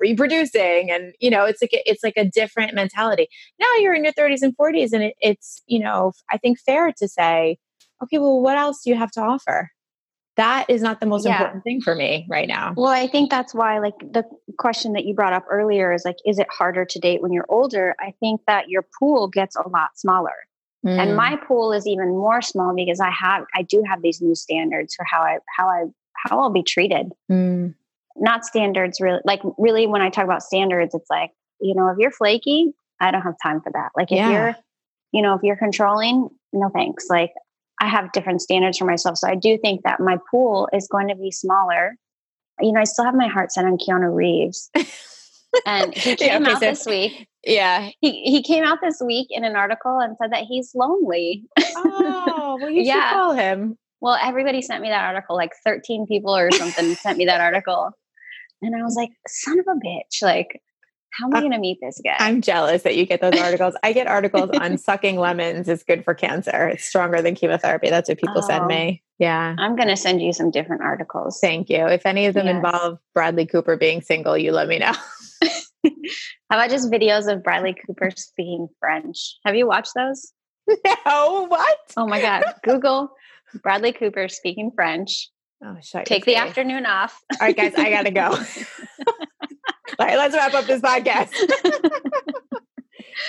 reproducing 0.00 0.90
and 0.90 1.12
you 1.20 1.30
know 1.30 1.44
it's 1.44 1.60
like 1.60 1.72
a, 1.72 1.90
it's 1.90 2.04
like 2.04 2.16
a 2.16 2.24
different 2.24 2.74
mentality. 2.74 3.28
Now 3.58 3.66
you're 3.80 3.94
in 3.94 4.04
your 4.04 4.12
30s 4.12 4.42
and 4.42 4.56
40s 4.56 4.92
and 4.92 5.02
it, 5.02 5.14
it's 5.20 5.62
you 5.66 5.80
know 5.80 6.12
i 6.30 6.38
think 6.38 6.58
fair 6.60 6.92
to 6.98 7.08
say 7.08 7.58
okay 8.02 8.18
well 8.18 8.40
what 8.40 8.56
else 8.56 8.82
do 8.82 8.90
you 8.90 8.96
have 8.96 9.10
to 9.12 9.20
offer? 9.20 9.70
That 10.36 10.70
is 10.70 10.80
not 10.80 10.98
the 11.00 11.04
most 11.04 11.26
yeah. 11.26 11.32
important 11.32 11.62
thing 11.62 11.82
for 11.82 11.94
me 11.94 12.26
right 12.30 12.48
now. 12.48 12.74
Well 12.76 12.86
i 12.86 13.06
think 13.06 13.30
that's 13.30 13.54
why 13.54 13.80
like 13.80 13.98
the 13.98 14.24
question 14.58 14.92
that 14.94 15.04
you 15.04 15.14
brought 15.14 15.32
up 15.32 15.44
earlier 15.50 15.92
is 15.92 16.04
like 16.04 16.16
is 16.24 16.38
it 16.38 16.46
harder 16.50 16.84
to 16.84 16.98
date 16.98 17.20
when 17.20 17.32
you're 17.32 17.46
older? 17.48 17.94
I 18.00 18.14
think 18.20 18.40
that 18.46 18.68
your 18.68 18.86
pool 18.98 19.28
gets 19.28 19.56
a 19.56 19.68
lot 19.68 19.90
smaller 19.96 20.34
mm. 20.84 20.98
and 20.98 21.16
my 21.16 21.36
pool 21.36 21.72
is 21.72 21.86
even 21.86 22.08
more 22.08 22.42
small 22.42 22.74
because 22.74 23.00
i 23.00 23.10
have 23.10 23.44
i 23.54 23.62
do 23.62 23.82
have 23.88 24.02
these 24.02 24.20
new 24.20 24.34
standards 24.34 24.94
for 24.94 25.04
how 25.04 25.20
i 25.22 25.38
how 25.56 25.68
i 25.68 25.84
how 26.14 26.40
i'll 26.40 26.50
be 26.50 26.62
treated. 26.62 27.12
Mm. 27.30 27.74
Not 28.16 28.44
standards 28.44 29.00
really 29.00 29.20
like 29.24 29.40
really 29.58 29.86
when 29.86 30.02
i 30.02 30.10
talk 30.10 30.24
about 30.24 30.42
standards 30.42 30.94
it's 30.94 31.10
like 31.10 31.30
you 31.60 31.74
know 31.74 31.88
if 31.88 31.98
you're 31.98 32.10
flaky 32.10 32.72
i 33.00 33.10
don't 33.10 33.22
have 33.22 33.36
time 33.42 33.60
for 33.60 33.72
that. 33.72 33.90
Like 33.96 34.12
if 34.12 34.16
yeah. 34.16 34.30
you're 34.30 34.56
you 35.12 35.22
know 35.22 35.34
if 35.34 35.42
you're 35.42 35.56
controlling 35.56 36.28
no 36.52 36.68
thanks. 36.68 37.06
Like 37.08 37.32
i 37.80 37.88
have 37.88 38.12
different 38.12 38.42
standards 38.42 38.78
for 38.78 38.84
myself. 38.84 39.16
So 39.18 39.28
i 39.28 39.34
do 39.34 39.58
think 39.58 39.82
that 39.84 40.00
my 40.00 40.18
pool 40.30 40.68
is 40.72 40.88
going 40.88 41.08
to 41.08 41.16
be 41.16 41.30
smaller. 41.30 41.96
You 42.60 42.72
know 42.72 42.80
i 42.80 42.84
still 42.84 43.04
have 43.04 43.14
my 43.14 43.28
heart 43.28 43.50
set 43.52 43.64
on 43.64 43.78
keanu 43.78 44.14
reeves 44.14 44.70
and 45.66 45.94
he 45.94 46.16
came 46.16 46.44
yeah, 46.44 46.50
out 46.50 46.60
so, 46.60 46.60
this 46.60 46.86
week 46.86 47.28
yeah 47.44 47.90
he, 48.00 48.22
he 48.22 48.42
came 48.42 48.64
out 48.64 48.78
this 48.82 49.00
week 49.04 49.28
in 49.30 49.44
an 49.44 49.56
article 49.56 49.98
and 49.98 50.16
said 50.20 50.32
that 50.32 50.44
he's 50.44 50.72
lonely 50.74 51.44
oh 51.76 52.58
well 52.60 52.70
you 52.70 52.82
yeah. 52.84 53.10
should 53.10 53.14
call 53.14 53.32
him 53.32 53.78
well 54.00 54.18
everybody 54.22 54.62
sent 54.62 54.82
me 54.82 54.88
that 54.88 55.04
article 55.04 55.36
like 55.36 55.52
13 55.64 56.06
people 56.06 56.34
or 56.34 56.50
something 56.52 56.94
sent 56.94 57.18
me 57.18 57.26
that 57.26 57.40
article 57.40 57.92
and 58.62 58.76
I 58.76 58.82
was 58.82 58.94
like, 58.94 59.10
son 59.26 59.58
of 59.58 59.66
a 59.66 59.74
bitch. 59.74 60.22
Like, 60.22 60.62
how 61.12 61.26
am 61.26 61.34
I 61.34 61.40
going 61.40 61.52
to 61.52 61.58
meet 61.58 61.78
this 61.82 62.00
guy? 62.02 62.16
I'm 62.18 62.40
jealous 62.40 62.84
that 62.84 62.96
you 62.96 63.04
get 63.04 63.20
those 63.20 63.38
articles. 63.38 63.74
I 63.82 63.92
get 63.92 64.06
articles 64.06 64.50
on 64.60 64.78
sucking 64.78 65.18
lemons 65.18 65.68
is 65.68 65.82
good 65.82 66.04
for 66.04 66.14
cancer. 66.14 66.68
It's 66.68 66.84
stronger 66.84 67.20
than 67.20 67.34
chemotherapy. 67.34 67.90
That's 67.90 68.08
what 68.08 68.18
people 68.18 68.38
oh, 68.38 68.46
send 68.46 68.66
me. 68.66 69.02
Yeah. 69.18 69.54
I'm 69.58 69.76
going 69.76 69.88
to 69.88 69.96
send 69.96 70.22
you 70.22 70.32
some 70.32 70.50
different 70.50 70.82
articles. 70.82 71.38
Thank 71.40 71.68
you. 71.68 71.86
If 71.86 72.06
any 72.06 72.26
of 72.26 72.34
them 72.34 72.46
involve 72.46 72.98
Bradley 73.14 73.46
Cooper 73.46 73.76
being 73.76 74.00
single, 74.00 74.38
you 74.38 74.52
let 74.52 74.68
me 74.68 74.78
know. 74.78 74.92
How 76.50 76.58
about 76.58 76.70
just 76.70 76.90
videos 76.90 77.32
of 77.32 77.42
Bradley 77.42 77.74
Cooper 77.86 78.10
speaking 78.16 78.68
French? 78.80 79.36
Have 79.44 79.54
you 79.54 79.66
watched 79.66 79.92
those? 79.94 80.32
No, 81.06 81.46
what? 81.48 81.78
Oh 81.96 82.06
my 82.06 82.20
God. 82.20 82.44
Google 82.62 83.12
Bradley 83.62 83.92
Cooper 83.92 84.28
speaking 84.28 84.70
French 84.74 85.28
Oh, 85.64 85.76
Take 86.04 86.24
the 86.24 86.36
afternoon 86.36 86.86
off. 86.86 87.22
All 87.32 87.46
right, 87.46 87.56
guys, 87.56 87.74
I 87.76 87.88
gotta 87.88 88.10
go. 88.10 88.22
All 89.98 90.06
right, 90.06 90.16
let's 90.16 90.34
wrap 90.34 90.54
up 90.54 90.64
this 90.64 90.80
podcast. 90.80 91.30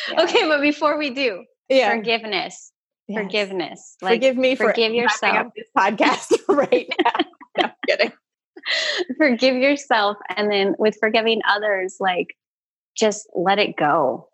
yeah. 0.09 0.23
Okay, 0.23 0.47
but 0.47 0.61
before 0.61 0.97
we 0.97 1.11
do, 1.11 1.43
yeah. 1.69 1.91
forgiveness. 1.91 2.71
Yes. 3.07 3.21
Forgiveness. 3.21 3.97
Like, 4.01 4.15
Forgive 4.15 4.37
me 4.37 4.55
for 4.55 4.69
forgive 4.69 4.93
yourself. 4.93 5.53
this 5.55 5.67
podcast 5.77 6.31
right 6.47 6.91
now. 7.03 7.11
no, 7.57 7.63
I'm 7.65 7.71
kidding. 7.87 8.11
Forgive 9.17 9.55
yourself, 9.55 10.17
and 10.35 10.49
then 10.49 10.73
with 10.79 10.97
forgiving 10.99 11.41
others, 11.47 11.97
like 11.99 12.35
just 12.95 13.27
let 13.35 13.59
it 13.59 13.75
go. 13.75 14.29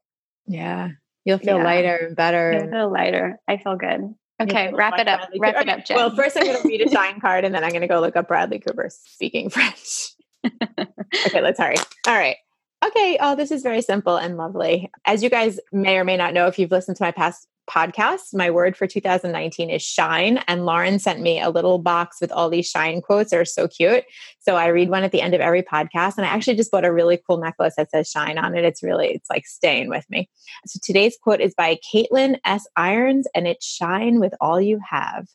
Yeah, 0.47 0.89
you'll 1.25 1.37
feel 1.37 1.57
yeah. 1.57 1.63
lighter 1.63 1.95
and 1.95 2.15
better. 2.15 2.51
You'll 2.53 2.71
feel 2.71 2.91
lighter. 2.91 3.39
I 3.47 3.57
feel 3.57 3.75
good. 3.75 4.13
Okay, 4.41 4.71
wrap 4.73 4.97
it 4.97 5.07
up. 5.07 5.19
Bradley 5.19 5.39
wrap 5.39 5.55
Cooper. 5.55 5.69
it 5.69 5.69
up, 5.69 5.85
Jen. 5.85 5.97
Well, 5.97 6.15
first 6.15 6.37
I'm 6.37 6.45
going 6.45 6.61
to 6.61 6.67
read 6.67 6.81
a 6.81 6.89
sign 6.91 7.19
card 7.19 7.43
and 7.43 7.53
then 7.53 7.63
I'm 7.63 7.71
going 7.71 7.81
to 7.81 7.87
go 7.87 7.99
look 7.99 8.15
up 8.15 8.29
Bradley 8.29 8.59
Cooper 8.59 8.89
speaking 8.89 9.49
French. 9.49 10.13
okay, 10.45 11.41
let's 11.41 11.59
hurry. 11.59 11.75
All 12.07 12.15
right. 12.15 12.37
Okay. 12.85 13.17
Oh, 13.19 13.35
this 13.35 13.51
is 13.51 13.61
very 13.61 13.81
simple 13.81 14.15
and 14.15 14.37
lovely. 14.37 14.89
As 15.03 15.21
you 15.21 15.29
guys 15.29 15.59
may 15.73 15.97
or 15.97 16.05
may 16.05 16.15
not 16.15 16.33
know, 16.33 16.47
if 16.47 16.57
you've 16.57 16.71
listened 16.71 16.95
to 16.97 17.03
my 17.03 17.11
past 17.11 17.47
podcast, 17.69 18.33
my 18.33 18.49
word 18.49 18.75
for 18.75 18.87
2019 18.87 19.69
is 19.69 19.81
shine. 19.81 20.39
And 20.47 20.65
Lauren 20.65 20.99
sent 20.99 21.21
me 21.21 21.39
a 21.39 21.49
little 21.49 21.77
box 21.77 22.17
with 22.19 22.31
all 22.31 22.49
these 22.49 22.67
shine 22.67 23.01
quotes. 23.01 23.31
They're 23.31 23.45
so 23.45 23.67
cute. 23.67 24.03
So 24.39 24.55
I 24.55 24.67
read 24.67 24.89
one 24.89 25.03
at 25.03 25.11
the 25.11 25.21
end 25.21 25.33
of 25.33 25.41
every 25.41 25.61
podcast. 25.61 26.17
And 26.17 26.25
I 26.25 26.29
actually 26.29 26.57
just 26.57 26.71
bought 26.71 26.85
a 26.85 26.91
really 26.91 27.21
cool 27.27 27.37
necklace 27.37 27.75
that 27.77 27.91
says 27.91 28.09
shine 28.09 28.37
on 28.37 28.57
it. 28.57 28.65
It's 28.65 28.81
really, 28.81 29.09
it's 29.09 29.29
like 29.29 29.45
staying 29.45 29.89
with 29.89 30.05
me. 30.09 30.29
So 30.65 30.79
today's 30.81 31.17
quote 31.21 31.41
is 31.41 31.53
by 31.53 31.77
Caitlin 31.93 32.39
S. 32.45 32.67
Irons, 32.75 33.27
and 33.35 33.47
it's 33.47 33.65
shine 33.65 34.19
with 34.19 34.33
all 34.41 34.59
you 34.59 34.79
have. 34.89 35.27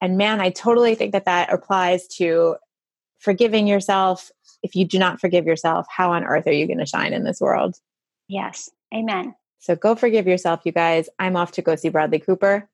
And 0.00 0.16
man, 0.16 0.40
I 0.40 0.50
totally 0.50 0.94
think 0.94 1.12
that 1.12 1.24
that 1.24 1.52
applies 1.52 2.06
to 2.18 2.56
forgiving 3.18 3.66
yourself. 3.66 4.30
If 4.62 4.76
you 4.76 4.84
do 4.84 4.98
not 4.98 5.20
forgive 5.20 5.46
yourself, 5.46 5.86
how 5.90 6.12
on 6.12 6.24
earth 6.24 6.46
are 6.46 6.52
you 6.52 6.66
going 6.66 6.78
to 6.78 6.86
shine 6.86 7.12
in 7.12 7.24
this 7.24 7.40
world? 7.40 7.76
Yes. 8.28 8.70
Amen. 8.94 9.34
So 9.64 9.74
go 9.74 9.94
forgive 9.94 10.26
yourself, 10.26 10.60
you 10.64 10.72
guys. 10.72 11.08
I'm 11.18 11.36
off 11.36 11.52
to 11.52 11.62
go 11.62 11.74
see 11.74 11.88
Bradley 11.88 12.18
Cooper. 12.18 12.68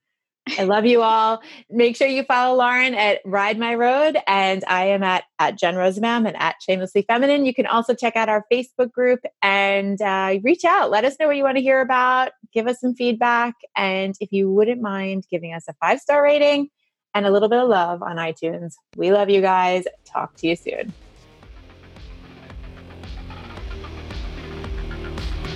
I 0.59 0.65
love 0.65 0.87
you 0.87 1.03
all. 1.03 1.41
Make 1.71 1.95
sure 1.95 2.09
you 2.09 2.25
follow 2.25 2.57
Lauren 2.57 2.95
at 2.95 3.21
Ride 3.25 3.61
My 3.61 3.77
Road, 3.77 4.19
and 4.27 4.65
I 4.67 4.87
am 4.87 5.05
at 5.05 5.23
at 5.39 5.57
Jen 5.57 5.77
Rosenbaum 5.77 6.27
and 6.27 6.37
at 6.37 6.57
Shamelessly 6.61 7.03
Feminine. 7.03 7.47
You 7.47 7.55
can 7.55 7.67
also 7.67 7.95
check 7.95 8.17
out 8.17 8.29
our 8.29 8.45
Facebook 8.53 8.91
group 8.91 9.21
and 9.41 10.03
uh, 10.03 10.39
reach 10.43 10.65
out. 10.65 10.91
Let 10.91 11.05
us 11.05 11.15
know 11.21 11.29
what 11.29 11.37
you 11.37 11.45
want 11.45 11.59
to 11.59 11.63
hear 11.63 11.81
about. 11.81 12.33
Give 12.53 12.67
us 12.67 12.81
some 12.81 12.95
feedback, 12.95 13.55
and 13.77 14.17
if 14.19 14.33
you 14.33 14.51
wouldn't 14.51 14.83
mind 14.83 15.27
giving 15.31 15.53
us 15.53 15.67
a 15.69 15.75
five 15.75 16.01
star 16.01 16.25
rating 16.25 16.71
and 17.15 17.25
a 17.25 17.31
little 17.31 17.49
bit 17.49 17.61
of 17.61 17.69
love 17.69 18.03
on 18.03 18.17
iTunes. 18.17 18.75
We 18.97 19.13
love 19.13 19.31
you 19.31 19.43
guys. 19.43 19.85
Talk 20.05 20.35
to 20.39 20.49
you 20.49 20.57
soon. 20.57 20.93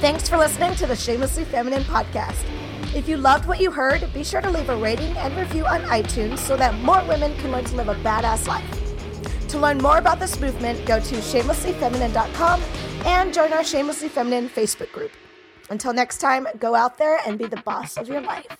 Thanks 0.04 0.28
for 0.28 0.36
listening 0.36 0.74
to 0.74 0.86
the 0.86 0.94
Shamelessly 0.94 1.44
Feminine 1.46 1.82
podcast. 1.84 2.44
If 2.94 3.08
you 3.08 3.16
loved 3.16 3.46
what 3.46 3.58
you 3.58 3.70
heard, 3.70 4.12
be 4.12 4.22
sure 4.22 4.42
to 4.42 4.50
leave 4.50 4.68
a 4.68 4.76
rating 4.76 5.16
and 5.16 5.34
review 5.34 5.64
on 5.64 5.80
iTunes 5.84 6.40
so 6.40 6.58
that 6.58 6.78
more 6.80 7.02
women 7.08 7.34
can 7.38 7.50
learn 7.50 7.64
to 7.64 7.74
live 7.74 7.88
a 7.88 7.94
badass 7.94 8.46
life. 8.46 9.48
To 9.48 9.58
learn 9.58 9.78
more 9.78 9.96
about 9.96 10.20
this 10.20 10.38
movement, 10.38 10.84
go 10.84 11.00
to 11.00 11.14
shamelesslyfeminine.com 11.14 12.60
and 13.06 13.32
join 13.32 13.54
our 13.54 13.64
Shamelessly 13.64 14.10
Feminine 14.10 14.50
Facebook 14.50 14.92
group. 14.92 15.12
Until 15.70 15.94
next 15.94 16.18
time, 16.18 16.48
go 16.58 16.74
out 16.74 16.98
there 16.98 17.20
and 17.26 17.38
be 17.38 17.46
the 17.46 17.62
boss 17.62 17.96
of 17.96 18.06
your 18.06 18.20
life. 18.20 18.58